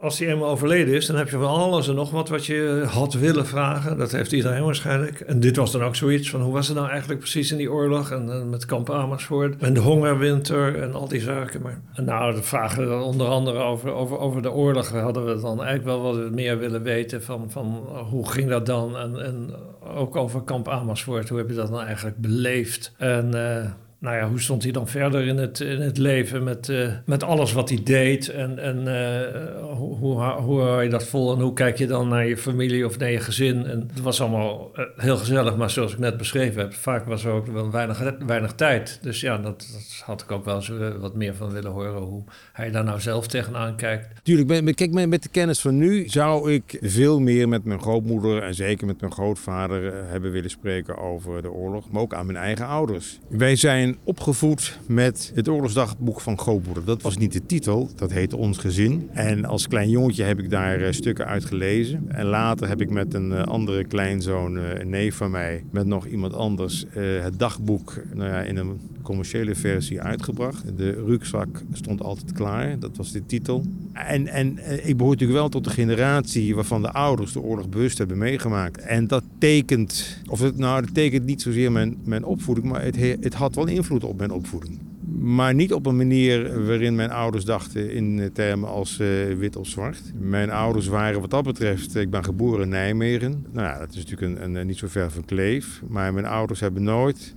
Als 0.00 0.18
hij 0.18 0.28
eenmaal 0.28 0.48
overleden 0.48 0.94
is, 0.94 1.06
dan 1.06 1.16
heb 1.16 1.28
je 1.28 1.36
van 1.36 1.46
alles 1.46 1.88
en 1.88 1.94
nog 1.94 2.10
wat 2.10 2.28
wat 2.28 2.46
je 2.46 2.84
had 2.88 3.14
willen 3.14 3.46
vragen. 3.46 3.98
Dat 3.98 4.12
heeft 4.12 4.32
iedereen 4.32 4.64
waarschijnlijk. 4.64 5.20
En 5.20 5.40
dit 5.40 5.56
was 5.56 5.72
dan 5.72 5.82
ook 5.82 5.96
zoiets 5.96 6.30
van 6.30 6.40
hoe 6.40 6.52
was 6.52 6.66
het 6.66 6.76
nou 6.76 6.88
eigenlijk 6.88 7.20
precies 7.20 7.50
in 7.50 7.56
die 7.56 7.72
oorlog 7.72 8.10
en, 8.10 8.30
en 8.30 8.50
met 8.50 8.66
kamp 8.66 8.90
Amersfoort 8.90 9.62
en 9.62 9.74
de 9.74 9.80
hongerwinter 9.80 10.82
en 10.82 10.92
al 10.92 11.08
die 11.08 11.20
zaken. 11.20 11.62
Maar 11.62 11.80
en 11.94 12.04
nou, 12.04 12.34
de 12.34 12.42
vragen 12.42 13.02
onder 13.02 13.26
andere 13.26 13.58
over, 13.58 13.92
over, 13.92 14.18
over 14.18 14.42
de 14.42 14.50
oorlog 14.50 14.88
hadden 14.88 15.24
we 15.24 15.40
dan 15.40 15.64
eigenlijk 15.64 15.84
wel 15.84 16.02
wat 16.02 16.30
meer 16.30 16.58
willen 16.58 16.82
weten 16.82 17.22
van, 17.22 17.50
van 17.50 17.66
hoe 18.10 18.30
ging 18.30 18.48
dat 18.48 18.66
dan 18.66 18.96
en, 18.96 19.24
en 19.24 19.54
ook 19.96 20.16
over 20.16 20.42
kamp 20.42 20.68
Amersfoort. 20.68 21.28
Hoe 21.28 21.38
heb 21.38 21.48
je 21.48 21.54
dat 21.54 21.70
dan 21.70 21.82
eigenlijk 21.82 22.16
beleefd? 22.16 22.94
En 22.96 23.30
uh, 23.34 23.64
nou 23.98 24.16
ja, 24.16 24.28
hoe 24.28 24.40
stond 24.40 24.62
hij 24.62 24.72
dan 24.72 24.88
verder 24.88 25.26
in 25.26 25.36
het, 25.36 25.60
in 25.60 25.80
het 25.80 25.98
leven 25.98 26.44
met, 26.44 26.68
uh, 26.68 26.92
met 27.04 27.22
alles 27.22 27.52
wat 27.52 27.68
hij 27.68 27.80
deed? 27.84 28.28
En, 28.28 28.58
en 28.58 28.76
uh, 28.76 29.72
hoe, 29.76 29.94
hoe, 29.96 30.22
hoe 30.22 30.60
hou 30.60 30.82
je 30.82 30.88
dat 30.88 31.06
vol? 31.06 31.34
En 31.34 31.40
hoe 31.40 31.52
kijk 31.52 31.78
je 31.78 31.86
dan 31.86 32.08
naar 32.08 32.26
je 32.26 32.36
familie 32.36 32.86
of 32.86 32.98
naar 32.98 33.10
je 33.10 33.20
gezin? 33.20 33.66
En 33.66 33.90
het 33.94 34.00
was 34.02 34.20
allemaal 34.20 34.70
uh, 34.76 34.84
heel 34.96 35.16
gezellig, 35.16 35.56
maar 35.56 35.70
zoals 35.70 35.92
ik 35.92 35.98
net 35.98 36.16
beschreven 36.16 36.60
heb, 36.60 36.74
vaak 36.74 37.04
was 37.04 37.24
er 37.24 37.32
ook 37.32 37.46
wel 37.46 37.70
weinig, 37.70 38.14
weinig 38.26 38.52
tijd. 38.52 38.98
Dus 39.02 39.20
ja, 39.20 39.38
dat, 39.38 39.68
dat 39.72 40.02
had 40.04 40.22
ik 40.22 40.32
ook 40.32 40.44
wel 40.44 40.56
eens 40.56 40.72
wat 40.98 41.14
meer 41.14 41.34
van 41.34 41.50
willen 41.50 41.70
horen, 41.70 42.02
hoe 42.02 42.24
hij 42.52 42.70
daar 42.70 42.84
nou 42.84 43.00
zelf 43.00 43.26
tegenaan 43.26 43.76
kijkt. 43.76 44.08
Tuurlijk, 44.22 44.76
kijk, 44.76 44.92
met 44.92 45.22
de 45.22 45.28
kennis 45.28 45.60
van 45.60 45.76
nu 45.76 46.08
zou 46.08 46.52
ik 46.52 46.78
veel 46.80 47.20
meer 47.20 47.48
met 47.48 47.64
mijn 47.64 47.80
grootmoeder 47.80 48.42
en 48.42 48.54
zeker 48.54 48.86
met 48.86 49.00
mijn 49.00 49.12
grootvader 49.12 49.92
hebben 50.08 50.30
willen 50.30 50.50
spreken 50.50 50.98
over 50.98 51.42
de 51.42 51.50
oorlog, 51.50 51.90
maar 51.90 52.02
ook 52.02 52.14
aan 52.14 52.26
mijn 52.26 52.38
eigen 52.38 52.66
ouders. 52.66 53.18
Wij 53.28 53.56
zijn 53.56 53.85
opgevoed 54.04 54.78
met 54.86 55.32
het 55.34 55.48
oorlogsdagboek 55.48 56.20
van 56.20 56.38
grootmoeder. 56.38 56.84
Dat 56.84 57.02
was 57.02 57.16
niet 57.16 57.32
de 57.32 57.46
titel, 57.46 57.90
dat 57.96 58.12
heette 58.12 58.36
Ons 58.36 58.58
Gezin. 58.58 59.08
En 59.12 59.44
als 59.44 59.68
klein 59.68 59.90
jongetje 59.90 60.22
heb 60.22 60.38
ik 60.38 60.50
daar 60.50 60.80
uh, 60.80 60.86
stukken 60.90 61.26
uit 61.26 61.44
gelezen. 61.44 62.04
En 62.08 62.26
later 62.26 62.68
heb 62.68 62.80
ik 62.80 62.90
met 62.90 63.14
een 63.14 63.30
uh, 63.30 63.42
andere 63.42 63.84
kleinzoon, 63.84 64.56
uh, 64.56 64.62
een 64.74 64.88
neef 64.88 65.14
van 65.14 65.30
mij, 65.30 65.64
met 65.70 65.86
nog 65.86 66.06
iemand 66.06 66.34
anders, 66.34 66.84
het 67.20 67.38
dagboek 67.38 68.02
nou 68.14 68.30
ja, 68.30 68.40
in 68.40 68.56
een 68.56 68.80
commerciële 69.02 69.54
versie 69.54 70.00
uitgebracht. 70.00 70.76
De 70.76 70.90
rugzak 70.90 71.62
stond 71.72 72.02
altijd 72.02 72.32
klaar, 72.32 72.78
dat 72.78 72.96
was 72.96 73.12
de 73.12 73.26
titel. 73.26 73.64
En, 73.92 74.26
en 74.26 74.58
ik 74.88 74.96
behoor 74.96 75.12
natuurlijk 75.12 75.38
wel 75.38 75.48
tot 75.48 75.64
de 75.64 75.70
generatie 75.70 76.54
waarvan 76.54 76.82
de 76.82 76.92
ouders 76.92 77.32
de 77.32 77.40
oorlog 77.40 77.68
bewust 77.68 77.98
hebben 77.98 78.18
meegemaakt. 78.18 78.78
En 78.78 79.06
dat 79.06 79.22
tekent, 79.38 80.20
of 80.30 80.40
het, 80.40 80.58
nou, 80.58 80.80
dat 80.80 80.94
tekent 80.94 81.24
niet 81.24 81.42
zozeer 81.42 81.72
mijn, 81.72 81.96
mijn 82.04 82.24
opvoeding, 82.24 82.66
maar 82.66 82.82
het, 82.82 82.96
het 83.20 83.34
had 83.34 83.54
wel 83.54 83.66
invloed 83.76 84.04
op 84.04 84.18
mijn 84.18 84.30
opvoeding. 84.30 84.78
Maar 85.18 85.54
niet 85.54 85.72
op 85.72 85.86
een 85.86 85.96
manier 85.96 86.64
waarin 86.66 86.94
mijn 86.94 87.10
ouders 87.10 87.44
dachten 87.44 87.92
in 87.92 88.30
termen 88.32 88.68
als 88.68 88.98
uh, 88.98 89.34
wit 89.38 89.56
of 89.56 89.66
zwart. 89.66 90.02
Mijn 90.18 90.50
ouders 90.50 90.86
waren 90.86 91.20
wat 91.20 91.30
dat 91.30 91.44
betreft, 91.44 91.96
ik 91.96 92.10
ben 92.10 92.24
geboren 92.24 92.62
in 92.62 92.68
Nijmegen. 92.68 93.46
Nou 93.52 93.66
ja, 93.66 93.78
dat 93.78 93.90
is 93.90 93.96
natuurlijk 93.96 94.40
een, 94.40 94.54
een, 94.54 94.66
niet 94.66 94.78
zo 94.78 94.86
ver 94.88 95.10
van 95.10 95.24
Kleef. 95.24 95.82
Maar 95.88 96.12
mijn 96.12 96.26
ouders 96.26 96.60
hebben 96.60 96.82
nooit 96.82 97.34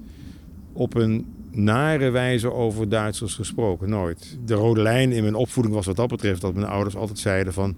op 0.73 0.95
een 0.95 1.25
nare 1.51 2.09
wijze 2.09 2.53
over 2.53 2.89
Duitsers 2.89 3.35
gesproken. 3.35 3.89
Nooit. 3.89 4.37
De 4.45 4.53
rode 4.53 4.81
lijn 4.81 5.11
in 5.11 5.23
mijn 5.23 5.35
opvoeding 5.35 5.75
was 5.75 5.85
wat 5.85 5.95
dat 5.95 6.07
betreft 6.07 6.41
dat 6.41 6.53
mijn 6.53 6.67
ouders 6.67 6.95
altijd 6.95 7.19
zeiden 7.19 7.53
van... 7.53 7.75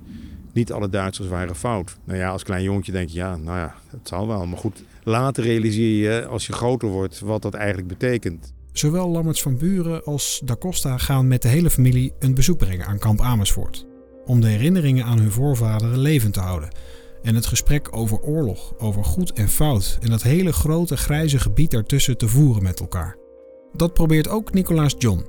niet 0.53 0.71
alle 0.71 0.89
Duitsers 0.89 1.27
waren 1.27 1.55
fout. 1.55 1.97
Nou 2.03 2.19
ja, 2.19 2.29
als 2.29 2.43
klein 2.43 2.63
jongetje 2.63 2.91
denk 2.91 3.09
je, 3.09 3.17
ja, 3.17 3.37
nou 3.37 3.57
ja, 3.57 3.75
het 3.89 4.07
zal 4.07 4.27
wel. 4.27 4.45
Maar 4.45 4.57
goed, 4.57 4.83
later 5.03 5.43
realiseer 5.43 6.11
je 6.11 6.25
als 6.25 6.47
je 6.47 6.53
groter 6.53 6.89
wordt 6.89 7.19
wat 7.19 7.41
dat 7.41 7.53
eigenlijk 7.53 7.87
betekent. 7.87 8.53
Zowel 8.71 9.09
Lammerts 9.09 9.41
van 9.41 9.57
Buren 9.57 10.03
als 10.03 10.41
Da 10.45 10.55
Costa 10.55 10.97
gaan 10.97 11.27
met 11.27 11.41
de 11.41 11.47
hele 11.47 11.69
familie 11.69 12.13
een 12.19 12.33
bezoek 12.33 12.57
brengen 12.57 12.85
aan 12.85 12.97
kamp 12.97 13.21
Amersfoort. 13.21 13.85
Om 14.25 14.41
de 14.41 14.47
herinneringen 14.47 15.05
aan 15.05 15.19
hun 15.19 15.31
voorvaderen 15.31 15.99
levend 15.99 16.33
te 16.33 16.39
houden. 16.39 16.69
En 17.21 17.35
het 17.35 17.45
gesprek 17.45 17.87
over 17.95 18.19
oorlog, 18.19 18.73
over 18.77 19.03
goed 19.03 19.33
en 19.33 19.49
fout 19.49 19.97
en 20.01 20.09
dat 20.09 20.21
hele 20.21 20.53
grote 20.53 20.97
grijze 20.97 21.39
gebied 21.39 21.71
daartussen 21.71 22.17
te 22.17 22.27
voeren 22.27 22.63
met 22.63 22.79
elkaar. 22.79 23.17
Dat 23.73 23.93
probeert 23.93 24.27
ook 24.27 24.53
Nicolaas 24.53 24.95
John, 24.97 25.25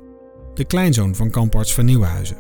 de 0.55 0.65
kleinzoon 0.65 1.15
van 1.15 1.31
kamparts 1.31 1.75
van 1.75 1.85
Nieuwenhuizen. 1.85 2.37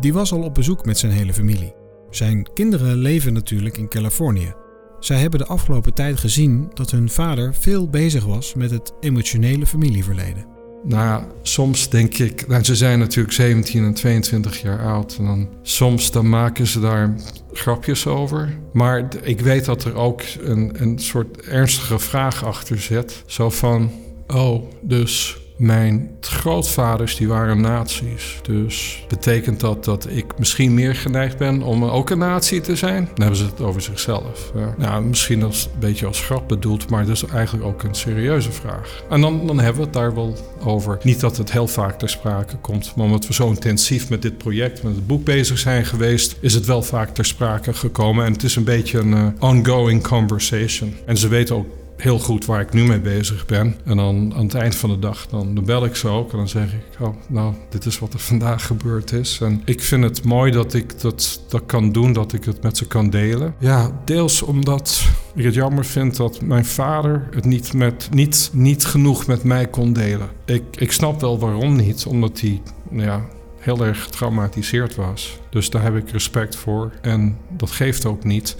Die 0.00 0.12
was 0.12 0.32
al 0.32 0.42
op 0.42 0.54
bezoek 0.54 0.84
met 0.84 0.98
zijn 0.98 1.12
hele 1.12 1.32
familie. 1.32 1.74
Zijn 2.10 2.52
kinderen 2.52 2.96
leven 2.96 3.32
natuurlijk 3.32 3.78
in 3.78 3.88
Californië. 3.88 4.54
Zij 5.02 5.18
hebben 5.20 5.38
de 5.38 5.46
afgelopen 5.46 5.94
tijd 5.94 6.18
gezien 6.18 6.70
dat 6.74 6.90
hun 6.90 7.10
vader 7.10 7.54
veel 7.54 7.88
bezig 7.88 8.24
was 8.24 8.54
met 8.54 8.70
het 8.70 8.92
emotionele 9.00 9.66
familieverleden. 9.66 10.46
Nou 10.84 11.24
soms 11.42 11.88
denk 11.88 12.18
ik, 12.18 12.46
nou, 12.48 12.64
ze 12.64 12.76
zijn 12.76 12.98
natuurlijk 12.98 13.34
17 13.34 13.84
en 13.84 13.94
22 13.94 14.62
jaar 14.62 14.86
oud. 14.86 15.16
En 15.18 15.24
dan, 15.24 15.48
soms 15.62 16.10
dan 16.10 16.28
maken 16.28 16.66
ze 16.66 16.80
daar 16.80 17.14
grapjes 17.52 18.06
over. 18.06 18.58
Maar 18.72 19.08
ik 19.22 19.40
weet 19.40 19.64
dat 19.64 19.84
er 19.84 19.94
ook 19.94 20.22
een, 20.40 20.82
een 20.82 20.98
soort 20.98 21.40
ernstige 21.40 21.98
vraag 21.98 22.44
achter 22.44 22.80
zit. 22.80 23.22
Zo 23.26 23.50
van, 23.50 23.90
oh, 24.26 24.62
dus 24.82 25.41
mijn 25.56 26.10
grootvaders 26.20 27.16
die 27.16 27.28
waren 27.28 27.60
nazi's. 27.60 28.38
Dus 28.42 29.04
betekent 29.08 29.60
dat 29.60 29.84
dat 29.84 30.06
ik 30.10 30.38
misschien 30.38 30.74
meer 30.74 30.94
geneigd 30.94 31.38
ben 31.38 31.62
om 31.62 31.84
ook 31.84 32.10
een 32.10 32.18
nazi 32.18 32.60
te 32.60 32.76
zijn? 32.76 33.04
Dan 33.04 33.20
hebben 33.20 33.36
ze 33.36 33.44
het 33.44 33.60
over 33.60 33.80
zichzelf. 33.80 34.52
Nou, 34.76 35.04
misschien 35.04 35.42
als, 35.42 35.68
een 35.72 35.80
beetje 35.80 36.06
als 36.06 36.20
grap 36.20 36.48
bedoeld, 36.48 36.90
maar 36.90 37.06
dat 37.06 37.16
is 37.16 37.24
eigenlijk 37.24 37.66
ook 37.66 37.82
een 37.82 37.94
serieuze 37.94 38.52
vraag. 38.52 39.02
En 39.10 39.20
dan, 39.20 39.46
dan 39.46 39.58
hebben 39.58 39.80
we 39.80 39.82
het 39.82 39.92
daar 39.92 40.14
wel 40.14 40.36
over. 40.64 40.98
Niet 41.02 41.20
dat 41.20 41.36
het 41.36 41.52
heel 41.52 41.68
vaak 41.68 41.98
ter 41.98 42.08
sprake 42.08 42.56
komt, 42.56 42.92
maar 42.96 43.04
omdat 43.04 43.26
we 43.26 43.34
zo 43.34 43.48
intensief 43.48 44.08
met 44.08 44.22
dit 44.22 44.38
project, 44.38 44.82
met 44.82 44.94
het 44.94 45.06
boek 45.06 45.24
bezig 45.24 45.58
zijn 45.58 45.84
geweest, 45.84 46.36
is 46.40 46.54
het 46.54 46.66
wel 46.66 46.82
vaak 46.82 47.14
ter 47.14 47.24
sprake 47.24 47.74
gekomen. 47.74 48.24
En 48.24 48.32
het 48.32 48.42
is 48.42 48.56
een 48.56 48.64
beetje 48.64 48.98
een 48.98 49.12
uh, 49.12 49.26
ongoing 49.38 50.02
conversation. 50.08 50.94
En 51.06 51.16
ze 51.16 51.28
weten 51.28 51.56
ook 51.56 51.66
heel 51.96 52.18
goed 52.18 52.44
waar 52.44 52.60
ik 52.60 52.72
nu 52.72 52.84
mee 52.84 53.00
bezig 53.00 53.46
ben. 53.46 53.76
En 53.84 53.96
dan 53.96 54.32
aan 54.36 54.44
het 54.44 54.54
eind 54.54 54.74
van 54.74 54.90
de 54.90 54.98
dag, 54.98 55.26
dan, 55.26 55.64
bel 55.64 55.84
ik 55.84 55.96
ze 55.96 56.08
ook 56.08 56.32
en 56.32 56.38
dan 56.38 56.48
zeg 56.48 56.72
ik, 56.72 57.00
oh, 57.00 57.14
nou, 57.28 57.54
dit 57.68 57.86
is 57.86 57.98
wat 57.98 58.12
er 58.12 58.18
vandaag 58.32 58.66
gebeurd 58.66 59.12
is. 59.12 59.38
En 59.40 59.62
ik 59.64 59.80
vind 59.80 60.04
het 60.04 60.24
mooi 60.24 60.50
dat 60.50 60.74
ik 60.74 61.00
dat, 61.00 61.42
dat 61.48 61.62
kan 61.66 61.92
doen, 61.92 62.12
dat 62.12 62.32
ik 62.32 62.44
het 62.44 62.62
met 62.62 62.76
ze 62.76 62.86
kan 62.86 63.10
delen. 63.10 63.54
Ja, 63.58 64.00
deels 64.04 64.42
omdat 64.42 65.08
ik 65.34 65.44
het 65.44 65.54
jammer 65.54 65.84
vind 65.84 66.16
dat 66.16 66.40
mijn 66.40 66.64
vader 66.64 67.28
het 67.30 67.44
niet, 67.44 67.72
met, 67.72 68.08
niet, 68.10 68.50
niet 68.52 68.84
genoeg 68.84 69.26
met 69.26 69.44
mij 69.44 69.66
kon 69.68 69.92
delen. 69.92 70.28
Ik, 70.44 70.62
ik 70.70 70.92
snap 70.92 71.20
wel 71.20 71.38
waarom 71.38 71.76
niet, 71.76 72.06
omdat 72.06 72.40
hij, 72.40 72.60
nou 72.88 73.06
ja, 73.06 73.24
heel 73.62 73.84
erg 73.84 74.02
getraumatiseerd 74.02 74.94
was. 74.94 75.38
Dus 75.50 75.70
daar 75.70 75.82
heb 75.82 75.96
ik 75.96 76.10
respect 76.10 76.56
voor 76.56 76.92
en 77.00 77.36
dat 77.56 77.70
geeft 77.70 78.06
ook 78.06 78.24
niet. 78.24 78.56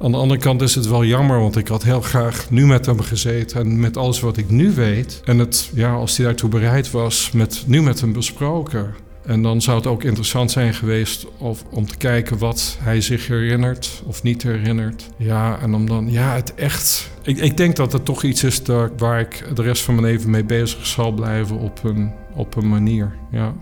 Aan 0.00 0.12
de 0.12 0.16
andere 0.16 0.40
kant 0.40 0.62
is 0.62 0.74
het 0.74 0.86
wel 0.86 1.04
jammer, 1.04 1.40
want 1.40 1.56
ik 1.56 1.68
had 1.68 1.82
heel 1.82 2.00
graag 2.00 2.50
nu 2.50 2.66
met 2.66 2.86
hem 2.86 3.00
gezeten 3.00 3.60
en 3.60 3.80
met 3.80 3.96
alles 3.96 4.20
wat 4.20 4.36
ik 4.36 4.50
nu 4.50 4.72
weet. 4.72 5.20
En 5.24 5.38
het, 5.38 5.70
ja, 5.74 5.94
als 5.94 6.16
hij 6.16 6.26
daartoe 6.26 6.48
bereid 6.48 6.90
was, 6.90 7.30
met, 7.30 7.62
nu 7.66 7.82
met 7.82 8.00
hem 8.00 8.12
besproken. 8.12 8.94
En 9.26 9.42
dan 9.42 9.62
zou 9.62 9.76
het 9.76 9.86
ook 9.86 10.02
interessant 10.02 10.50
zijn 10.50 10.74
geweest 10.74 11.26
of, 11.38 11.64
om 11.70 11.86
te 11.86 11.96
kijken 11.96 12.38
wat 12.38 12.76
hij 12.80 13.00
zich 13.00 13.26
herinnert 13.26 14.02
of 14.06 14.22
niet 14.22 14.42
herinnert. 14.42 15.10
Ja, 15.16 15.58
en 15.60 15.74
om 15.74 15.86
dan, 15.86 16.10
ja, 16.10 16.34
het 16.34 16.54
echt. 16.54 17.10
Ik, 17.22 17.38
ik 17.38 17.56
denk 17.56 17.76
dat 17.76 17.92
het 17.92 18.04
toch 18.04 18.22
iets 18.22 18.44
is 18.44 18.62
waar 18.96 19.20
ik 19.20 19.44
de 19.54 19.62
rest 19.62 19.82
van 19.82 19.94
mijn 19.94 20.06
leven 20.06 20.30
mee 20.30 20.44
bezig 20.44 20.86
zal 20.86 21.12
blijven 21.12 21.58
op 21.58 21.84
een, 21.84 22.12
op 22.34 22.56
een 22.56 22.68
manier. 22.68 23.14
Ja. 23.30 23.54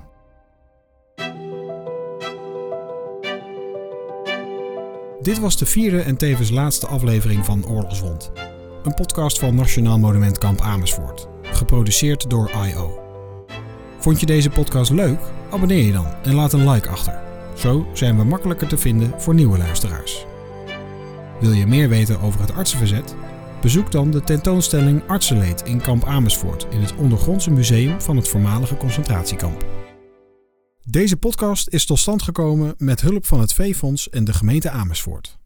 Dit 5.22 5.38
was 5.38 5.56
de 5.56 5.66
vierde 5.66 6.00
en 6.00 6.16
tevens 6.16 6.50
laatste 6.50 6.86
aflevering 6.86 7.44
van 7.44 7.66
Oorlogswond. 7.66 8.32
Een 8.82 8.94
podcast 8.94 9.38
van 9.38 9.54
Nationaal 9.54 9.98
Monument 9.98 10.38
Kamp 10.38 10.60
Amersfoort. 10.60 11.28
Geproduceerd 11.42 12.30
door 12.30 12.50
I.O. 12.66 13.00
Vond 13.98 14.20
je 14.20 14.26
deze 14.26 14.50
podcast 14.50 14.90
leuk? 14.90 15.18
Abonneer 15.50 15.84
je 15.84 15.92
dan 15.92 16.06
en 16.22 16.34
laat 16.34 16.52
een 16.52 16.70
like 16.70 16.88
achter. 16.88 17.20
Zo 17.56 17.86
zijn 17.92 18.16
we 18.16 18.24
makkelijker 18.24 18.68
te 18.68 18.78
vinden 18.78 19.20
voor 19.20 19.34
nieuwe 19.34 19.58
luisteraars. 19.58 20.26
Wil 21.40 21.52
je 21.52 21.66
meer 21.66 21.88
weten 21.88 22.20
over 22.20 22.40
het 22.40 22.52
artsenverzet? 22.52 23.14
Bezoek 23.60 23.92
dan 23.92 24.10
de 24.10 24.22
tentoonstelling 24.22 25.02
Artsenleed 25.06 25.62
in 25.62 25.80
Kamp 25.80 26.04
Amersfoort 26.04 26.66
in 26.70 26.80
het 26.80 26.94
ondergrondse 26.96 27.50
museum 27.50 28.00
van 28.00 28.16
het 28.16 28.28
voormalige 28.28 28.76
concentratiekamp. 28.76 29.81
Deze 30.84 31.16
podcast 31.16 31.68
is 31.68 31.86
tot 31.86 31.98
stand 31.98 32.22
gekomen 32.22 32.74
met 32.78 33.00
hulp 33.00 33.26
van 33.26 33.40
het 33.40 33.52
Veefonds 33.52 34.10
en 34.10 34.24
de 34.24 34.32
gemeente 34.32 34.70
Amersfoort. 34.70 35.41